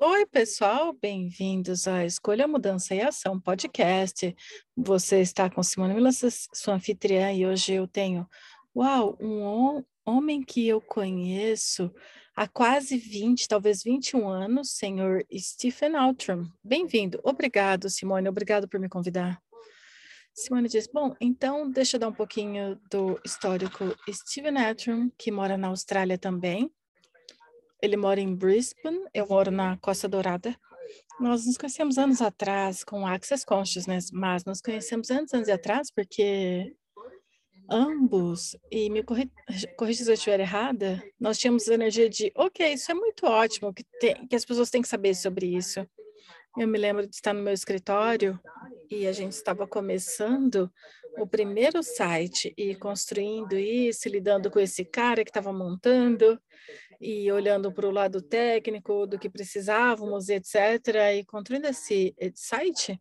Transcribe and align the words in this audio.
Oi, 0.00 0.26
pessoal, 0.26 0.92
bem-vindos 0.92 1.86
à 1.86 2.04
Escolha, 2.04 2.48
Mudança 2.48 2.94
e 2.94 3.00
Ação 3.00 3.40
podcast. 3.40 4.34
Você 4.76 5.20
está 5.20 5.50
com 5.50 5.62
Simone 5.62 5.94
Milas, 5.94 6.48
sua 6.52 6.74
anfitriã, 6.74 7.32
e 7.32 7.46
hoje 7.46 7.74
eu 7.74 7.86
tenho, 7.86 8.26
uau, 8.74 9.16
um 9.20 9.82
homem 10.04 10.42
que 10.42 10.66
eu 10.66 10.80
conheço 10.80 11.92
há 12.34 12.48
quase 12.48 12.96
20, 12.96 13.48
talvez 13.48 13.82
21 13.82 14.28
anos, 14.28 14.70
senhor 14.70 15.24
Stephen 15.34 15.96
Altram. 15.96 16.46
Bem-vindo. 16.62 17.20
Obrigado, 17.22 17.90
Simone, 17.90 18.28
obrigado 18.28 18.68
por 18.68 18.80
me 18.80 18.88
convidar. 18.88 19.40
Simone 20.34 20.68
diz, 20.68 20.86
bom, 20.86 21.14
então 21.18 21.70
deixa 21.70 21.96
eu 21.96 22.00
dar 22.00 22.08
um 22.08 22.12
pouquinho 22.12 22.78
do 22.90 23.18
histórico. 23.24 23.96
Stephen 24.10 24.58
Altram, 24.58 25.10
que 25.16 25.30
mora 25.30 25.56
na 25.56 25.68
Austrália 25.68 26.18
também, 26.18 26.70
ele 27.82 27.96
mora 27.96 28.20
em 28.20 28.34
Brisbane, 28.34 29.04
eu 29.12 29.26
moro 29.26 29.50
na 29.50 29.76
Costa 29.78 30.08
Dourada. 30.08 30.56
Nós 31.20 31.46
nos 31.46 31.56
conhecemos 31.56 31.98
anos 31.98 32.20
atrás 32.20 32.84
com 32.84 33.06
Access 33.06 33.44
Consciousness, 33.44 34.10
mas 34.12 34.44
nos 34.44 34.60
conhecemos 34.60 35.10
anos, 35.10 35.32
anos 35.32 35.48
atrás 35.48 35.90
porque 35.90 36.74
ambos, 37.70 38.56
e 38.70 38.88
me 38.90 39.02
corrija 39.02 40.04
se 40.04 40.10
eu 40.10 40.14
estiver 40.14 40.40
errada, 40.40 41.02
nós 41.18 41.38
tínhamos 41.38 41.66
energia 41.68 42.08
de, 42.08 42.30
ok, 42.36 42.72
isso 42.72 42.90
é 42.92 42.94
muito 42.94 43.26
ótimo, 43.26 43.74
que, 43.74 43.84
tem, 43.98 44.26
que 44.26 44.36
as 44.36 44.44
pessoas 44.44 44.70
têm 44.70 44.82
que 44.82 44.88
saber 44.88 45.14
sobre 45.14 45.46
isso. 45.46 45.84
Eu 46.56 46.68
me 46.68 46.78
lembro 46.78 47.06
de 47.06 47.14
estar 47.14 47.32
no 47.32 47.42
meu 47.42 47.52
escritório 47.52 48.38
e 48.90 49.06
a 49.06 49.12
gente 49.12 49.32
estava 49.32 49.66
começando 49.66 50.70
o 51.18 51.26
primeiro 51.26 51.82
site 51.82 52.52
e 52.56 52.74
construindo 52.74 53.56
isso, 53.56 54.08
lidando 54.08 54.50
com 54.50 54.60
esse 54.60 54.84
cara 54.84 55.24
que 55.24 55.30
estava 55.30 55.52
montando 55.52 56.40
e 57.00 57.30
olhando 57.30 57.72
para 57.72 57.86
o 57.86 57.90
lado 57.90 58.22
técnico 58.22 59.06
do 59.06 59.18
que 59.18 59.28
precisávamos, 59.30 60.28
etc. 60.28 60.54
E 61.18 61.24
construindo 61.24 61.66
esse 61.66 62.14
site 62.34 63.00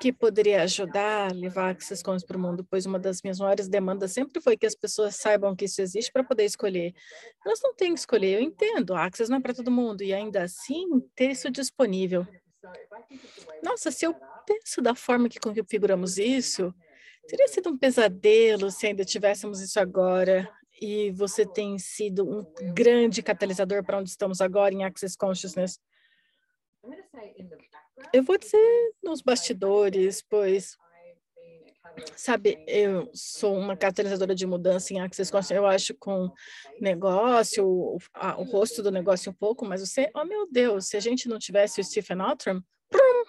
que 0.00 0.12
poderia 0.12 0.62
ajudar 0.62 1.30
a 1.30 1.34
levar 1.34 1.76
essas 1.76 2.02
coisas 2.02 2.24
para 2.24 2.36
o 2.36 2.40
mundo, 2.40 2.66
pois 2.68 2.86
uma 2.86 2.98
das 2.98 3.22
minhas 3.22 3.38
maiores 3.38 3.68
demandas 3.68 4.12
sempre 4.12 4.40
foi 4.40 4.56
que 4.56 4.66
as 4.66 4.74
pessoas 4.74 5.16
saibam 5.16 5.54
que 5.54 5.64
isso 5.64 5.80
existe 5.80 6.12
para 6.12 6.24
poder 6.24 6.44
escolher. 6.44 6.92
Elas 7.44 7.60
não 7.62 7.74
têm 7.74 7.94
que 7.94 8.00
escolher, 8.00 8.34
eu 8.34 8.40
entendo, 8.40 8.94
a 8.94 9.04
Access 9.04 9.30
não 9.30 9.38
é 9.38 9.40
para 9.40 9.54
todo 9.54 9.70
mundo, 9.70 10.02
e 10.02 10.12
ainda 10.12 10.42
assim 10.42 11.00
ter 11.14 11.30
isso 11.30 11.50
disponível. 11.50 12.26
Nossa, 13.62 13.90
se 13.90 14.04
eu 14.04 14.14
penso 14.44 14.82
da 14.82 14.94
forma 14.94 15.28
que 15.28 15.38
configuramos 15.38 16.18
isso, 16.18 16.74
teria 17.28 17.48
sido 17.48 17.70
um 17.70 17.78
pesadelo 17.78 18.70
se 18.70 18.88
ainda 18.88 19.04
tivéssemos 19.04 19.60
isso 19.60 19.78
agora. 19.78 20.48
E 20.80 21.10
você 21.12 21.46
tem 21.46 21.78
sido 21.78 22.28
um 22.28 22.72
grande 22.74 23.22
catalisador 23.22 23.84
para 23.84 23.98
onde 23.98 24.10
estamos 24.10 24.40
agora 24.40 24.74
em 24.74 24.84
Access 24.84 25.16
Consciousness. 25.16 25.80
Eu 28.12 28.22
vou 28.22 28.36
dizer 28.38 28.92
nos 29.02 29.22
bastidores, 29.22 30.22
pois, 30.22 30.76
sabe, 32.14 32.62
eu 32.66 33.10
sou 33.14 33.56
uma 33.56 33.76
catalisadora 33.76 34.34
de 34.34 34.46
mudança 34.46 34.92
em 34.92 35.00
Access 35.00 35.30
Consciousness, 35.30 35.56
eu 35.56 35.66
acho, 35.66 35.94
com 35.94 36.30
negócio, 36.80 37.66
o, 37.66 37.98
a, 38.14 38.38
o 38.38 38.44
rosto 38.44 38.82
do 38.82 38.90
negócio 38.90 39.30
um 39.30 39.34
pouco, 39.34 39.64
mas 39.64 39.80
você, 39.80 40.10
oh 40.14 40.24
meu 40.24 40.46
Deus, 40.50 40.88
se 40.88 40.96
a 40.96 41.00
gente 41.00 41.28
não 41.28 41.38
tivesse 41.38 41.80
o 41.80 41.84
Stephen 41.84 42.20
Altram, 42.20 42.62
prum, 42.90 43.24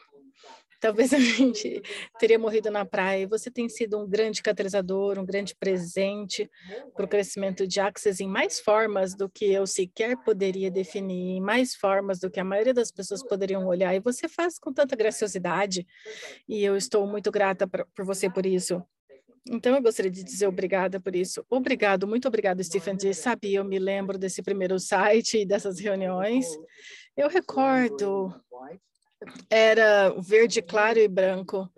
talvez 0.79 1.11
a 1.13 1.19
gente 1.19 1.81
teria 2.19 2.39
morrido 2.39 2.69
na 2.71 2.85
praia. 2.85 3.27
Você 3.27 3.49
tem 3.49 3.67
sido 3.69 3.97
um 3.97 4.07
grande 4.07 4.41
catalisador, 4.41 5.19
um 5.19 5.25
grande 5.25 5.55
presente 5.55 6.49
para 6.95 7.05
o 7.05 7.07
crescimento 7.07 7.67
de 7.67 7.79
Access 7.79 8.23
em 8.23 8.27
mais 8.27 8.59
formas 8.59 9.15
do 9.15 9.29
que 9.29 9.45
eu 9.45 9.65
sequer 9.65 10.17
poderia 10.17 10.71
definir, 10.71 11.37
em 11.37 11.41
mais 11.41 11.75
formas 11.75 12.19
do 12.19 12.29
que 12.29 12.39
a 12.39 12.43
maioria 12.43 12.73
das 12.73 12.91
pessoas 12.91 13.23
poderiam 13.23 13.65
olhar. 13.65 13.95
E 13.95 13.99
você 13.99 14.27
faz 14.27 14.59
com 14.59 14.73
tanta 14.73 14.95
graciosidade, 14.95 15.85
e 16.47 16.63
eu 16.63 16.75
estou 16.75 17.07
muito 17.07 17.31
grata 17.31 17.67
por 17.67 18.05
você 18.05 18.29
por 18.29 18.45
isso. 18.45 18.81
Então, 19.49 19.75
eu 19.75 19.81
gostaria 19.81 20.11
de 20.11 20.23
dizer 20.23 20.45
obrigada 20.45 20.99
por 20.99 21.15
isso. 21.15 21.45
Obrigado, 21.49 22.05
muito 22.05 22.27
obrigado, 22.27 22.61
Stephen. 22.61 22.97
De, 22.97 23.13
sabe, 23.13 23.53
eu 23.53 23.63
me 23.63 23.79
lembro 23.79 24.17
desse 24.17 24.41
primeiro 24.41 24.77
site 24.77 25.39
e 25.39 25.45
dessas 25.45 25.79
reuniões. 25.79 26.45
Eu 27.15 27.29
recordo 27.29 28.33
era 29.49 30.09
verde 30.19 30.61
claro 30.61 30.99
e 30.99 31.07
branco. 31.07 31.69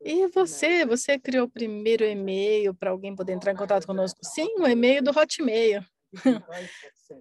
E 0.00 0.26
você, 0.28 0.86
você 0.86 1.18
criou 1.18 1.46
o 1.46 1.50
primeiro 1.50 2.04
e-mail 2.04 2.74
para 2.74 2.90
alguém 2.90 3.14
poder 3.14 3.32
entrar 3.32 3.52
em 3.52 3.56
contato 3.56 3.86
conosco? 3.86 4.18
Sim, 4.22 4.48
o 4.60 4.66
e-mail 4.66 5.02
do 5.02 5.10
Hotmail. 5.10 5.84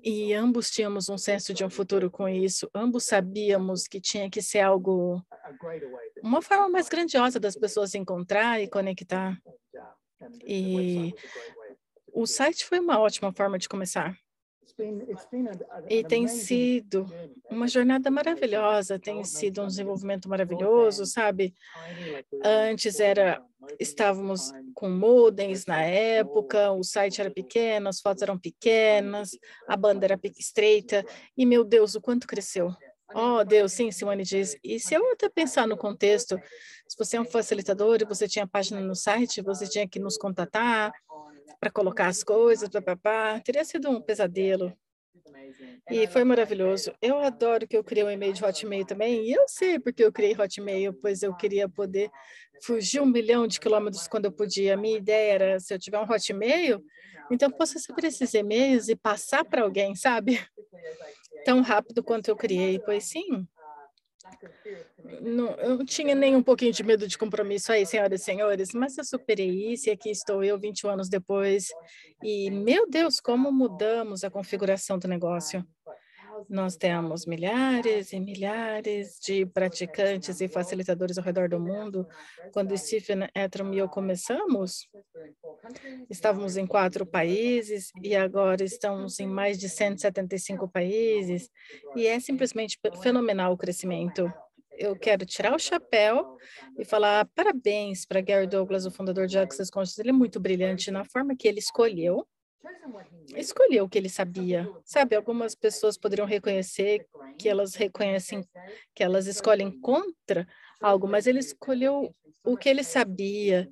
e 0.03 0.33
ambos 0.33 0.69
tínhamos 0.69 1.09
um 1.09 1.17
senso 1.17 1.53
de 1.53 1.65
um 1.65 1.69
futuro 1.69 2.09
com 2.09 2.27
isso. 2.27 2.69
Ambos 2.73 3.05
sabíamos 3.05 3.87
que 3.87 3.99
tinha 3.99 4.29
que 4.29 4.41
ser 4.41 4.59
algo, 4.59 5.21
uma 6.23 6.41
forma 6.41 6.69
mais 6.69 6.87
grandiosa 6.87 7.39
das 7.39 7.55
pessoas 7.55 7.91
se 7.91 7.97
encontrar 7.97 8.61
e 8.61 8.69
conectar. 8.69 9.37
E 10.45 11.13
o 12.13 12.25
site 12.25 12.65
foi 12.65 12.79
uma 12.79 12.99
ótima 12.99 13.31
forma 13.33 13.57
de 13.57 13.67
começar. 13.67 14.17
E 15.89 16.03
tem 16.03 16.27
sido 16.27 17.05
uma 17.49 17.67
jornada 17.67 18.11
maravilhosa, 18.11 18.99
tem 18.99 19.23
sido 19.23 19.61
um 19.61 19.67
desenvolvimento 19.67 20.29
maravilhoso, 20.29 21.05
sabe? 21.05 21.53
Antes 22.43 22.99
era, 22.99 23.41
estávamos 23.79 24.51
com 24.75 24.89
modems 24.89 25.65
na 25.65 25.81
época, 25.81 26.71
o 26.71 26.83
site 26.83 27.21
era 27.21 27.31
pequeno, 27.31 27.89
as 27.89 27.99
fotos 27.99 28.21
eram 28.21 28.37
pequenas, 28.37 29.31
a 29.67 29.75
banda 29.75 30.05
era 30.05 30.19
estreita, 30.37 31.03
e 31.35 31.45
meu 31.45 31.63
Deus, 31.63 31.95
o 31.95 32.01
quanto 32.01 32.27
cresceu. 32.27 32.75
Oh, 33.15 33.43
Deus, 33.43 33.71
sim, 33.71 33.89
Simone 33.89 34.23
diz. 34.23 34.57
E 34.61 34.79
se 34.79 34.93
eu 34.93 35.11
até 35.13 35.29
pensar 35.29 35.65
no 35.65 35.77
contexto, 35.77 36.37
se 36.87 36.97
você 36.97 37.17
é 37.17 37.21
um 37.21 37.25
facilitador 37.25 37.99
e 38.01 38.05
você 38.05 38.27
tinha 38.27 38.45
página 38.45 38.81
no 38.81 38.95
site, 38.95 39.41
você 39.41 39.65
tinha 39.65 39.87
que 39.87 39.99
nos 39.99 40.17
contatar, 40.17 40.91
para 41.59 41.71
colocar 41.71 42.07
as 42.07 42.23
coisas, 42.23 42.69
papapá. 42.69 43.39
Teria 43.41 43.63
sido 43.65 43.89
um 43.89 44.01
pesadelo. 44.01 44.73
E 45.89 46.05
foi 46.07 46.23
maravilhoso. 46.23 46.91
Eu 47.01 47.17
adoro 47.19 47.67
que 47.67 47.77
eu 47.77 47.83
criei 47.83 48.05
um 48.05 48.11
e-mail 48.11 48.33
de 48.33 48.43
Hotmail 48.43 48.85
também, 48.85 49.25
e 49.25 49.31
eu 49.31 49.45
sei 49.47 49.79
porque 49.79 50.03
eu 50.03 50.11
criei 50.11 50.35
Hotmail, 50.37 50.93
pois 50.93 51.23
eu 51.23 51.33
queria 51.35 51.69
poder 51.69 52.09
fugir 52.61 53.01
um 53.01 53.05
milhão 53.05 53.47
de 53.47 53.59
quilômetros 53.59 54.07
quando 54.07 54.25
eu 54.25 54.31
podia. 54.31 54.73
A 54.73 54.77
minha 54.77 54.97
ideia 54.97 55.33
era, 55.33 55.59
se 55.59 55.73
eu 55.73 55.79
tiver 55.79 55.99
um 55.99 56.03
Hotmail, 56.03 56.83
então 57.31 57.49
posso 57.49 57.75
receber 57.75 58.07
esses 58.07 58.33
e-mails 58.33 58.89
e 58.89 58.95
passar 58.95 59.45
para 59.45 59.63
alguém, 59.63 59.95
sabe? 59.95 60.39
Tão 61.45 61.61
rápido 61.61 62.03
quanto 62.03 62.27
eu 62.27 62.35
criei, 62.35 62.79
pois 62.79 63.05
sim, 63.05 63.47
não, 65.21 65.51
eu 65.55 65.77
não 65.77 65.85
tinha 65.85 66.15
nem 66.15 66.35
um 66.35 66.43
pouquinho 66.43 66.71
de 66.71 66.83
medo 66.83 67.07
de 67.07 67.17
compromisso 67.17 67.71
aí, 67.71 67.85
senhoras 67.85 68.21
e 68.21 68.23
senhores, 68.23 68.73
mas 68.73 68.97
eu 68.97 69.03
superei 69.03 69.71
isso 69.71 69.89
e 69.89 69.91
aqui 69.91 70.09
estou 70.09 70.43
eu 70.43 70.59
21 70.59 70.89
anos 70.89 71.09
depois. 71.09 71.67
E, 72.23 72.49
meu 72.49 72.89
Deus, 72.89 73.19
como 73.19 73.51
mudamos 73.51 74.23
a 74.23 74.29
configuração 74.29 74.97
do 74.97 75.07
negócio. 75.07 75.65
Nós 76.47 76.75
temos 76.75 77.25
milhares 77.25 78.13
e 78.13 78.19
milhares 78.19 79.19
de 79.25 79.45
praticantes 79.45 80.39
e 80.39 80.47
facilitadores 80.47 81.17
ao 81.17 81.23
redor 81.23 81.49
do 81.49 81.59
mundo. 81.59 82.07
Quando 82.53 82.77
Stephen 82.77 83.27
Etram 83.33 83.73
e 83.73 83.79
eu 83.79 83.89
começamos, 83.89 84.87
estávamos 86.09 86.57
em 86.57 86.65
quatro 86.65 87.05
países 87.05 87.91
e 88.01 88.15
agora 88.15 88.63
estamos 88.63 89.19
em 89.19 89.27
mais 89.27 89.57
de 89.57 89.69
175 89.69 90.67
países 90.67 91.49
e 91.95 92.07
é 92.07 92.19
simplesmente 92.19 92.79
fenomenal 93.01 93.53
o 93.53 93.57
crescimento. 93.57 94.31
Eu 94.71 94.95
quero 94.95 95.25
tirar 95.25 95.55
o 95.55 95.59
chapéu 95.59 96.37
e 96.77 96.85
falar 96.85 97.27
parabéns 97.33 98.05
para 98.05 98.21
Gary 98.21 98.47
Douglas, 98.47 98.85
o 98.85 98.91
fundador 98.91 99.25
de 99.25 99.37
Access 99.37 99.71
Consciousness. 99.71 99.99
Ele 99.99 100.09
é 100.09 100.13
muito 100.13 100.39
brilhante 100.39 100.91
na 100.91 101.03
forma 101.03 101.35
que 101.35 101.47
ele 101.47 101.59
escolheu 101.59 102.27
escolheu 103.35 103.85
o 103.85 103.89
que 103.89 103.97
ele 103.97 104.09
sabia. 104.09 104.69
Sabe, 104.83 105.15
algumas 105.15 105.55
pessoas 105.55 105.97
poderiam 105.97 106.27
reconhecer 106.27 107.05
que 107.37 107.47
elas 107.47 107.75
reconhecem, 107.75 108.43
que 108.95 109.03
elas 109.03 109.27
escolhem 109.27 109.71
contra 109.79 110.47
algo, 110.81 111.07
mas 111.07 111.27
ele 111.27 111.39
escolheu 111.39 112.13
o 112.43 112.57
que 112.57 112.69
ele 112.69 112.83
sabia 112.83 113.69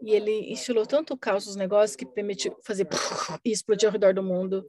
e 0.00 0.10
ele 0.10 0.52
instilou 0.52 0.86
tanto 0.86 1.14
o 1.14 1.18
caos 1.18 1.46
nos 1.46 1.56
negócios 1.56 1.96
que 1.96 2.04
permitiu 2.04 2.56
fazer 2.64 2.86
e 3.44 3.50
explodir 3.50 3.88
ao 3.88 3.92
redor 3.92 4.14
do 4.14 4.22
mundo. 4.22 4.68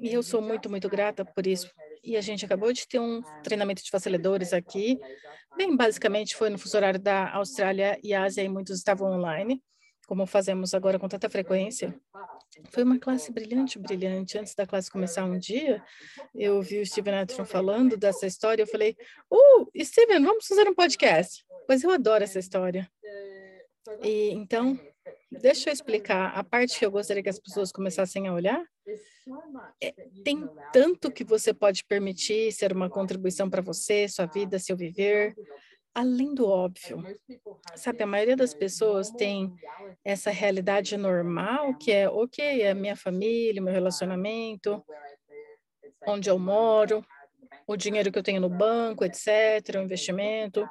E 0.00 0.12
eu 0.12 0.22
sou 0.22 0.40
muito, 0.40 0.70
muito 0.70 0.88
grata 0.88 1.24
por 1.24 1.46
isso. 1.46 1.70
E 2.04 2.16
a 2.16 2.20
gente 2.20 2.44
acabou 2.44 2.72
de 2.72 2.86
ter 2.86 3.00
um 3.00 3.22
treinamento 3.42 3.82
de 3.82 3.90
facilitadores 3.90 4.52
aqui. 4.52 4.98
Bem, 5.56 5.76
basicamente 5.76 6.36
foi 6.36 6.50
no 6.50 6.58
fuso 6.58 6.76
horário 6.76 7.00
da 7.00 7.32
Austrália 7.32 7.98
e 8.02 8.14
Ásia 8.14 8.42
e 8.42 8.48
muitos 8.48 8.76
estavam 8.78 9.10
online 9.10 9.62
como 10.08 10.26
fazemos 10.26 10.72
agora 10.72 10.98
com 10.98 11.06
tanta 11.06 11.28
frequência. 11.28 11.94
Foi 12.70 12.82
uma 12.82 12.98
classe 12.98 13.32
brilhante, 13.32 13.78
brilhante. 13.78 14.38
Antes 14.38 14.54
da 14.54 14.66
classe 14.66 14.90
começar 14.90 15.24
um 15.24 15.38
dia, 15.38 15.82
eu 16.34 16.56
ouvi 16.56 16.80
o 16.80 16.86
Steven 16.86 17.14
Atron 17.14 17.44
falando 17.44 17.96
dessa 17.96 18.26
história. 18.26 18.62
Eu 18.62 18.66
falei, 18.66 18.96
uh, 19.30 19.84
Steven, 19.84 20.22
vamos 20.22 20.46
fazer 20.46 20.68
um 20.68 20.74
podcast. 20.74 21.44
Pois 21.66 21.82
eu 21.82 21.90
adoro 21.90 22.24
essa 22.24 22.38
história. 22.38 22.90
E 24.02 24.30
então, 24.30 24.78
deixa 25.30 25.70
eu 25.70 25.72
explicar 25.72 26.32
a 26.34 26.44
parte 26.44 26.78
que 26.78 26.84
eu 26.84 26.90
gostaria 26.90 27.22
que 27.22 27.28
as 27.28 27.38
pessoas 27.38 27.72
começassem 27.72 28.28
a 28.28 28.34
olhar. 28.34 28.64
é, 29.82 29.92
tem 30.24 30.48
tanto 30.72 31.10
que 31.10 31.24
você 31.24 31.52
pode 31.52 31.84
permitir 31.84 32.52
ser 32.52 32.72
uma 32.72 32.88
contribuição 32.88 33.50
para 33.50 33.60
você, 33.60 34.08
sua 34.08 34.26
vida, 34.26 34.58
seu 34.58 34.76
viver, 34.76 35.34
além 35.94 36.34
do 36.34 36.46
óbvio. 36.46 37.02
Sabe, 37.74 38.02
a 38.02 38.06
maioria 38.06 38.36
das 38.36 38.54
pessoas 38.54 39.10
tem 39.10 39.52
essa 40.04 40.30
realidade 40.30 40.96
normal, 40.96 41.76
que 41.76 41.90
é, 41.90 42.08
ok, 42.08 42.62
é 42.62 42.74
minha 42.74 42.96
família, 42.96 43.62
meu 43.62 43.72
relacionamento, 43.72 44.84
onde 46.06 46.30
eu 46.30 46.38
moro, 46.38 47.04
o 47.66 47.76
dinheiro 47.76 48.10
que 48.10 48.18
eu 48.18 48.22
tenho 48.22 48.40
no 48.40 48.48
banco, 48.48 49.04
etc., 49.04 49.76
o 49.76 49.82
investimento. 49.82 50.68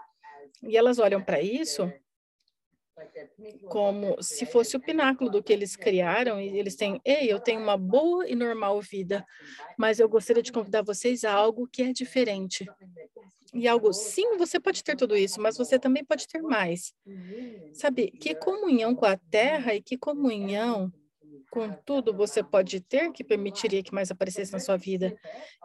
E 0.64 0.75
elas 0.75 0.98
olham 1.00 1.22
para 1.22 1.42
isso 1.42 1.92
como 3.69 4.21
se 4.21 4.45
fosse 4.45 4.75
o 4.75 4.79
pináculo 4.79 5.29
do 5.29 5.44
que 5.44 5.53
eles 5.53 5.75
criaram 5.75 6.39
e 6.39 6.57
eles 6.57 6.75
têm, 6.75 6.99
ei, 7.05 7.31
eu 7.31 7.39
tenho 7.39 7.61
uma 7.61 7.77
boa 7.77 8.27
e 8.27 8.35
normal 8.35 8.81
vida, 8.81 9.25
mas 9.77 9.99
eu 9.99 10.09
gostaria 10.09 10.44
de 10.44 10.51
convidar 10.51 10.81
vocês 10.81 11.23
a 11.23 11.31
algo 11.31 11.67
que 11.67 11.83
é 11.83 11.94
diferente. 11.94 12.65
E 13.53 13.67
algo, 13.67 13.94
sim, 13.94 14.38
você 14.38 14.59
pode 14.59 14.83
ter 14.83 14.95
tudo 14.95 15.15
isso, 15.15 15.41
mas 15.41 15.57
você 15.57 15.79
também 15.79 16.03
pode 16.03 16.27
ter 16.27 16.41
mais. 16.41 16.94
Sabe, 17.73 18.11
que 18.11 18.35
comunhão 18.35 18.94
com 18.94 19.05
a 19.05 19.17
terra 19.17 19.73
e 19.73 19.81
que 19.81 19.97
comunhão 19.97 20.91
com 21.49 21.71
tudo 21.85 22.13
você 22.13 22.44
pode 22.44 22.81
ter 22.81 23.11
que 23.11 23.23
permitiria 23.23 23.81
que 23.81 23.94
mais 23.94 24.11
aparecesse 24.11 24.51
na 24.51 24.59
sua 24.59 24.77
vida. 24.77 25.17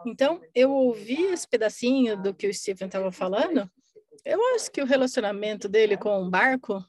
Então, 0.05 0.41
eu 0.55 0.71
ouvi 0.71 1.23
esse 1.25 1.47
pedacinho 1.47 2.21
do 2.21 2.33
que 2.33 2.47
o 2.47 2.53
Stephen 2.53 2.87
estava 2.87 3.11
falando, 3.11 3.69
eu 4.23 4.39
acho 4.55 4.71
que 4.71 4.81
o 4.81 4.85
relacionamento 4.85 5.67
dele 5.67 5.97
com 5.97 6.21
o 6.21 6.29
barco 6.29 6.83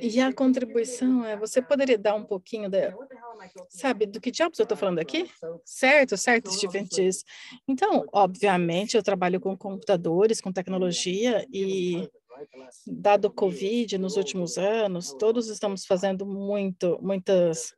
e 0.00 0.20
a 0.20 0.32
contribuição 0.32 1.24
é, 1.24 1.36
você 1.36 1.62
poderia 1.62 1.98
dar 1.98 2.14
um 2.14 2.24
pouquinho 2.24 2.68
da, 2.70 2.94
sabe, 3.68 4.06
do 4.06 4.20
que 4.20 4.30
diabos 4.30 4.58
eu 4.58 4.64
estou 4.64 4.76
falando 4.76 4.98
aqui? 4.98 5.30
Certo, 5.64 6.16
certo, 6.16 6.50
Steven 6.50 6.84
diz. 6.84 7.24
Então, 7.66 8.06
obviamente, 8.12 8.96
eu 8.96 9.02
trabalho 9.02 9.40
com 9.40 9.56
computadores, 9.56 10.40
com 10.40 10.52
tecnologia 10.52 11.46
e 11.52 12.08
dado 12.86 13.26
o 13.26 13.32
Covid 13.32 13.96
nos 13.98 14.16
últimos 14.16 14.58
anos, 14.58 15.14
todos 15.18 15.48
estamos 15.48 15.86
fazendo 15.86 16.26
muito, 16.26 16.98
muitos 17.00 17.74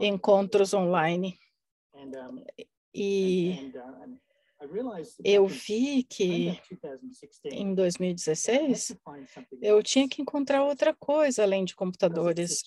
encontros 0.00 0.72
online. 0.72 1.38
E 2.94 3.72
eu 5.24 5.46
vi 5.46 6.02
que 6.02 6.60
em 7.44 7.74
2016 7.74 8.96
eu 9.62 9.82
tinha 9.82 10.08
que 10.08 10.20
encontrar 10.20 10.64
outra 10.64 10.92
coisa 10.94 11.42
além 11.42 11.64
de 11.64 11.76
computadores, 11.76 12.62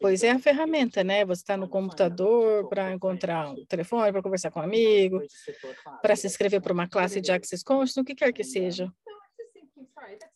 pois 0.00 0.24
é 0.24 0.30
a 0.30 0.38
ferramenta, 0.38 1.04
né? 1.04 1.24
Você 1.24 1.42
está 1.42 1.56
no 1.56 1.68
computador 1.68 2.68
para 2.68 2.92
encontrar 2.92 3.50
um 3.50 3.64
telefone, 3.66 4.12
para 4.12 4.22
conversar 4.22 4.50
com 4.50 4.60
um 4.60 4.64
amigo, 4.64 5.22
para 6.02 6.16
se 6.16 6.26
inscrever 6.26 6.60
para 6.60 6.72
uma 6.72 6.88
classe 6.88 7.20
de 7.20 7.30
Access 7.30 7.64
Consciousness, 7.64 7.96
o 7.98 8.04
que 8.04 8.14
quer 8.14 8.32
que 8.32 8.42
seja. 8.42 8.92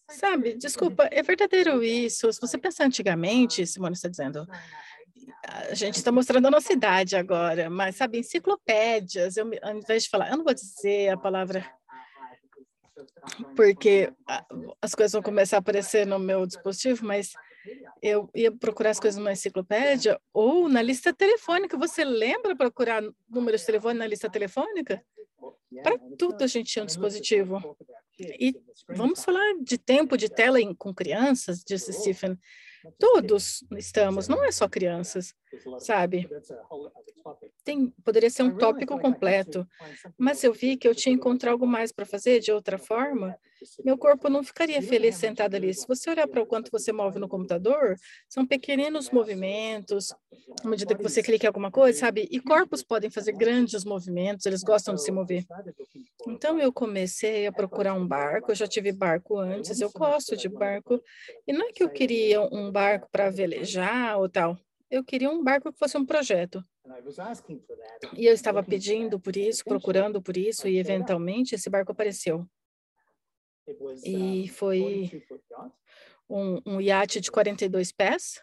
Sabe, 0.09 0.55
desculpa, 0.55 1.09
é 1.11 1.23
verdadeiro 1.23 1.83
isso. 1.83 2.33
Se 2.33 2.41
você 2.41 2.57
pensar 2.57 2.85
antigamente, 2.85 3.67
Simone 3.67 3.95
está 3.95 4.09
dizendo, 4.09 4.47
a 5.47 5.75
gente 5.75 5.97
está 5.97 6.11
mostrando 6.11 6.47
a 6.47 6.51
nossa 6.51 6.73
idade 6.73 7.17
agora, 7.17 7.69
mas 7.69 7.97
sabe, 7.97 8.19
enciclopédias, 8.19 9.37
eu, 9.37 9.51
ao 9.63 9.77
invés 9.77 10.05
de 10.05 10.09
falar, 10.09 10.31
eu 10.31 10.37
não 10.37 10.45
vou 10.45 10.55
dizer 10.55 11.11
a 11.11 11.17
palavra 11.17 11.65
porque 13.57 14.13
as 14.81 14.95
coisas 14.95 15.13
vão 15.13 15.23
começar 15.23 15.57
a 15.57 15.59
aparecer 15.59 16.07
no 16.07 16.19
meu 16.19 16.47
dispositivo, 16.47 17.05
mas 17.05 17.33
eu 18.03 18.29
ia 18.35 18.53
procurar 18.53 18.91
as 18.91 19.01
coisas 19.01 19.19
numa 19.19 19.33
enciclopédia 19.33 20.21
ou 20.33 20.69
na 20.69 20.83
lista 20.83 21.13
telefônica. 21.13 21.79
Você 21.79 22.05
lembra 22.05 22.55
procurar 22.55 23.03
números 23.29 23.63
de 23.63 23.67
telefone 23.67 23.99
na 23.99 24.07
lista 24.07 24.29
telefônica? 24.29 25.03
Para 25.83 25.99
tudo 26.19 26.45
a 26.45 26.47
gente 26.47 26.71
tinha 26.71 26.83
um 26.83 26.87
dispositivo. 26.87 27.77
E 28.19 28.55
vamos 28.89 29.25
falar 29.25 29.55
de 29.61 29.79
tempo 29.79 30.17
de 30.17 30.29
tela 30.29 30.59
com 30.77 30.95
crianças, 30.95 31.65
disse 31.67 31.93
Stephen. 31.93 32.39
Todos 32.99 33.65
estamos, 33.77 34.29
não 34.29 34.45
é 34.45 34.53
só 34.53 34.69
crianças, 34.69 35.35
sabe? 35.79 36.29
Tem, 37.65 37.89
poderia 38.05 38.31
ser 38.31 38.43
um 38.43 38.57
tópico 38.57 38.99
completo, 38.99 39.67
mas 40.19 40.43
eu 40.45 40.53
vi 40.53 40.77
que 40.77 40.87
eu 40.87 40.95
tinha 40.95 41.15
que 41.15 41.21
encontrar 41.21 41.53
algo 41.53 41.67
mais 41.67 41.93
para 41.93 42.05
fazer 42.05 42.41
de 42.41 42.53
outra 42.53 42.79
forma. 42.79 43.37
Meu 43.85 43.97
corpo 43.97 44.29
não 44.29 44.43
ficaria 44.43 44.83
feliz 44.83 45.17
sentado 45.17 45.55
ali. 45.55 45.73
Se 45.73 45.87
você 45.87 46.11
olhar 46.11 46.29
para 46.29 46.43
o 46.43 46.47
quanto 46.47 46.71
você 46.71 46.93
move 46.93 47.19
no 47.19 47.29
computador, 47.29 47.97
são 48.29 48.47
pequeninos 48.47 49.11
movimentos, 49.11 50.13
à 50.63 50.69
medida 50.69 50.95
que 50.95 51.03
você 51.03 51.23
clica 51.23 51.47
em 51.47 51.49
alguma 51.49 51.71
coisa, 51.71 51.99
sabe? 51.99 52.29
E 52.31 52.41
corpos 52.41 52.83
podem 52.83 53.11
fazer 53.11 53.33
grandes 53.33 53.85
movimentos, 53.85 54.45
eles 54.47 54.63
gostam 54.63 54.95
de 54.95 55.03
se 55.03 55.11
mover. 55.11 55.47
Então, 56.27 56.59
eu 56.59 56.73
comecei 56.73 57.47
a 57.47 57.53
procurar 57.53 57.95
um 57.95 58.07
barco, 58.07 58.51
eu 58.51 58.55
já 58.55 58.67
tive 58.67 58.93
barco. 58.93 59.39
antes, 59.39 59.81
eu 59.81 59.91
gosto 59.91 60.37
de 60.37 60.49
barco, 60.49 61.03
e 61.47 61.53
não 61.53 61.69
é 61.69 61.73
que 61.73 61.83
eu 61.83 61.89
queria 61.89 62.43
um 62.43 62.71
barco 62.71 63.09
para 63.11 63.31
velejar 63.31 64.19
ou 64.19 64.29
tal, 64.29 64.59
eu 64.91 65.05
queria 65.05 65.31
um 65.31 65.43
barco 65.43 65.73
que 65.73 65.79
fosse 65.79 65.97
um 65.97 66.05
projeto. 66.05 66.63
E 68.17 68.27
eu 68.27 68.35
estava 68.35 68.63
pedindo 68.63 69.19
por 69.19 69.37
isso, 69.37 69.65
procurando 69.65 70.21
por 70.23 70.37
isso, 70.37 70.69
e 70.69 70.79
eventualmente 70.79 71.55
esse 71.55 71.71
barco 71.71 71.93
apareceu. 71.93 72.47
E 74.05 74.49
foi 74.49 75.27
um, 76.29 76.61
um 76.67 76.81
iate 76.81 77.21
de 77.21 77.31
42 77.31 77.93
pés, 77.93 78.43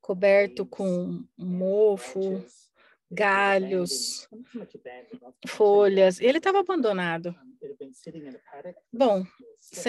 coberto 0.00 0.66
com 0.66 1.24
mofo, 1.36 2.44
galhos, 3.10 4.28
folhas. 5.46 6.20
Ele 6.20 6.38
estava 6.38 6.60
abandonado. 6.60 7.34
Bom, 8.92 9.24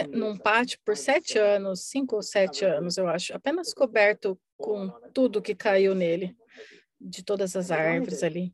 num 0.10 0.38
pátio 0.38 0.80
por 0.86 0.96
sete 0.96 1.38
anos, 1.38 1.82
cinco 1.82 2.16
ou 2.16 2.24
sete 2.24 2.66
anos, 2.66 2.98
eu 2.98 3.08
acho, 3.08 3.34
apenas 3.36 3.74
coberto 3.74 4.40
com 4.60 4.90
tudo 5.14 5.42
que 5.42 5.56
caiu 5.56 5.96
nele, 5.96 6.36
de 7.00 7.24
todas 7.24 7.56
as 7.56 7.72
árvores 7.72 8.22
ali. 8.24 8.54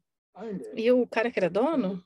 E 0.76 0.92
o 0.92 1.06
cara 1.08 1.32
que 1.32 1.40
era 1.40 1.50
dono 1.50 2.04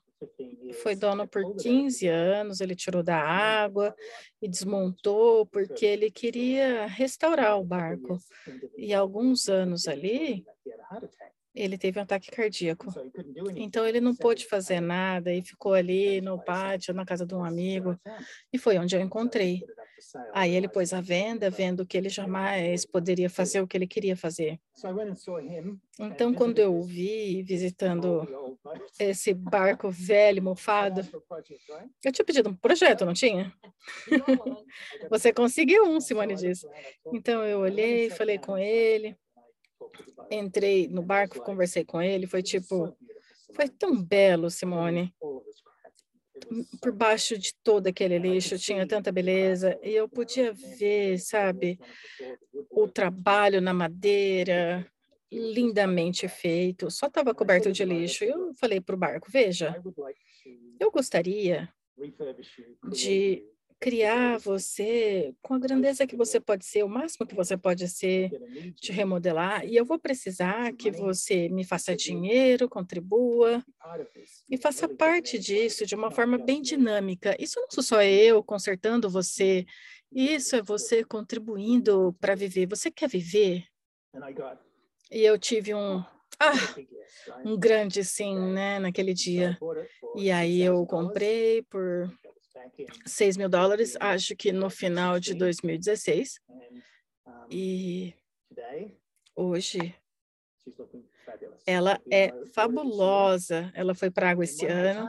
foi 0.82 0.94
dono 0.94 1.26
por 1.26 1.56
15 1.56 2.06
anos, 2.06 2.60
ele 2.60 2.74
tirou 2.74 3.02
da 3.02 3.18
água 3.18 3.94
e 4.40 4.48
desmontou 4.48 5.46
porque 5.46 5.84
ele 5.84 6.10
queria 6.10 6.86
restaurar 6.86 7.58
o 7.58 7.64
barco. 7.64 8.18
E 8.76 8.92
alguns 8.92 9.48
anos 9.48 9.88
ali, 9.88 10.44
ele 11.54 11.76
teve 11.78 11.98
um 11.98 12.02
ataque 12.02 12.30
cardíaco. 12.30 12.86
Então 13.56 13.86
ele 13.86 14.00
não 14.00 14.14
pôde 14.14 14.46
fazer 14.46 14.80
nada 14.80 15.32
e 15.32 15.42
ficou 15.42 15.72
ali 15.72 16.20
no 16.20 16.38
pátio, 16.42 16.94
na 16.94 17.04
casa 17.04 17.26
de 17.26 17.34
um 17.34 17.44
amigo, 17.44 17.98
e 18.52 18.58
foi 18.58 18.78
onde 18.78 18.94
eu 18.94 19.00
encontrei. 19.00 19.64
Aí 20.32 20.54
ele 20.54 20.68
pôs 20.68 20.92
a 20.92 21.00
venda, 21.00 21.50
vendo 21.50 21.86
que 21.86 21.96
ele 21.96 22.08
jamais 22.08 22.84
poderia 22.84 23.28
fazer 23.28 23.60
o 23.60 23.66
que 23.66 23.76
ele 23.76 23.86
queria 23.86 24.16
fazer. 24.16 24.60
Então, 25.98 26.32
quando 26.32 26.58
eu 26.58 26.74
o 26.74 26.82
vi 26.82 27.42
visitando 27.42 28.26
esse 28.98 29.34
barco 29.34 29.90
velho, 29.90 30.42
mofado, 30.42 31.06
eu 32.02 32.12
tinha 32.12 32.24
pedido 32.24 32.48
um 32.48 32.54
projeto, 32.54 33.04
não 33.04 33.12
tinha? 33.14 33.52
Você 35.10 35.32
conseguiu 35.32 35.84
um, 35.84 36.00
Simone 36.00 36.34
disse. 36.34 36.66
Então, 37.12 37.44
eu 37.44 37.60
olhei, 37.60 38.10
falei 38.10 38.38
com 38.38 38.56
ele, 38.56 39.16
entrei 40.30 40.88
no 40.88 41.02
barco, 41.02 41.42
conversei 41.42 41.84
com 41.84 42.00
ele, 42.00 42.26
foi 42.26 42.42
tipo, 42.42 42.96
foi 43.54 43.68
tão 43.68 44.00
belo, 44.02 44.50
Simone. 44.50 45.14
Por 46.80 46.92
baixo 46.92 47.38
de 47.38 47.54
todo 47.62 47.86
aquele 47.86 48.18
lixo 48.18 48.58
tinha 48.58 48.86
tanta 48.86 49.12
beleza 49.12 49.78
e 49.82 49.90
eu 49.90 50.08
podia 50.08 50.52
ver, 50.52 51.18
sabe, 51.18 51.78
o 52.70 52.88
trabalho 52.88 53.60
na 53.60 53.72
madeira, 53.72 54.86
lindamente 55.30 56.26
feito, 56.28 56.90
só 56.90 57.06
estava 57.06 57.34
coberto 57.34 57.70
de 57.70 57.84
lixo. 57.84 58.24
Eu 58.24 58.52
falei 58.54 58.80
para 58.80 58.94
o 58.94 58.98
barco: 58.98 59.30
veja, 59.30 59.80
eu 60.78 60.90
gostaria 60.90 61.68
de 62.90 63.44
criar 63.80 64.38
você 64.38 65.34
com 65.40 65.54
a 65.54 65.58
grandeza 65.58 66.06
que 66.06 66.14
você 66.14 66.38
pode 66.38 66.66
ser, 66.66 66.84
o 66.84 66.88
máximo 66.88 67.26
que 67.26 67.34
você 67.34 67.56
pode 67.56 67.88
ser, 67.88 68.30
te 68.74 68.92
remodelar. 68.92 69.64
E 69.64 69.74
eu 69.74 69.86
vou 69.86 69.98
precisar 69.98 70.72
que 70.74 70.90
você 70.90 71.48
me 71.48 71.64
faça 71.64 71.96
dinheiro, 71.96 72.68
contribua 72.68 73.64
e 74.48 74.58
faça 74.58 74.86
parte 74.86 75.38
disso 75.38 75.86
de 75.86 75.94
uma 75.94 76.10
forma 76.10 76.36
bem 76.36 76.60
dinâmica. 76.60 77.34
Isso 77.40 77.58
não 77.58 77.70
sou 77.70 77.82
só 77.82 78.02
eu 78.02 78.44
consertando 78.44 79.08
você, 79.08 79.64
isso 80.12 80.56
é 80.56 80.62
você 80.62 81.02
contribuindo 81.02 82.14
para 82.20 82.34
viver. 82.34 82.66
Você 82.66 82.90
quer 82.90 83.08
viver? 83.08 83.64
E 85.10 85.22
eu 85.22 85.38
tive 85.38 85.74
um 85.74 86.04
ah, 86.42 86.52
um 87.44 87.58
grande 87.58 88.02
sim, 88.02 88.34
né, 88.52 88.78
naquele 88.78 89.12
dia. 89.12 89.58
E 90.16 90.30
aí 90.30 90.62
eu 90.62 90.86
comprei 90.86 91.62
por 91.62 92.10
6 93.06 93.36
mil 93.36 93.48
dólares, 93.48 93.96
acho 94.00 94.36
que 94.36 94.52
no 94.52 94.70
final 94.70 95.18
de 95.18 95.34
2016. 95.34 96.40
E 97.50 98.14
hoje 99.34 99.94
Ela 101.66 102.00
é 102.10 102.32
fabulosa. 102.54 103.70
Ela 103.74 103.94
foi 103.94 104.10
para 104.10 104.30
água 104.30 104.44
esse 104.44 104.66
ano. 104.66 105.08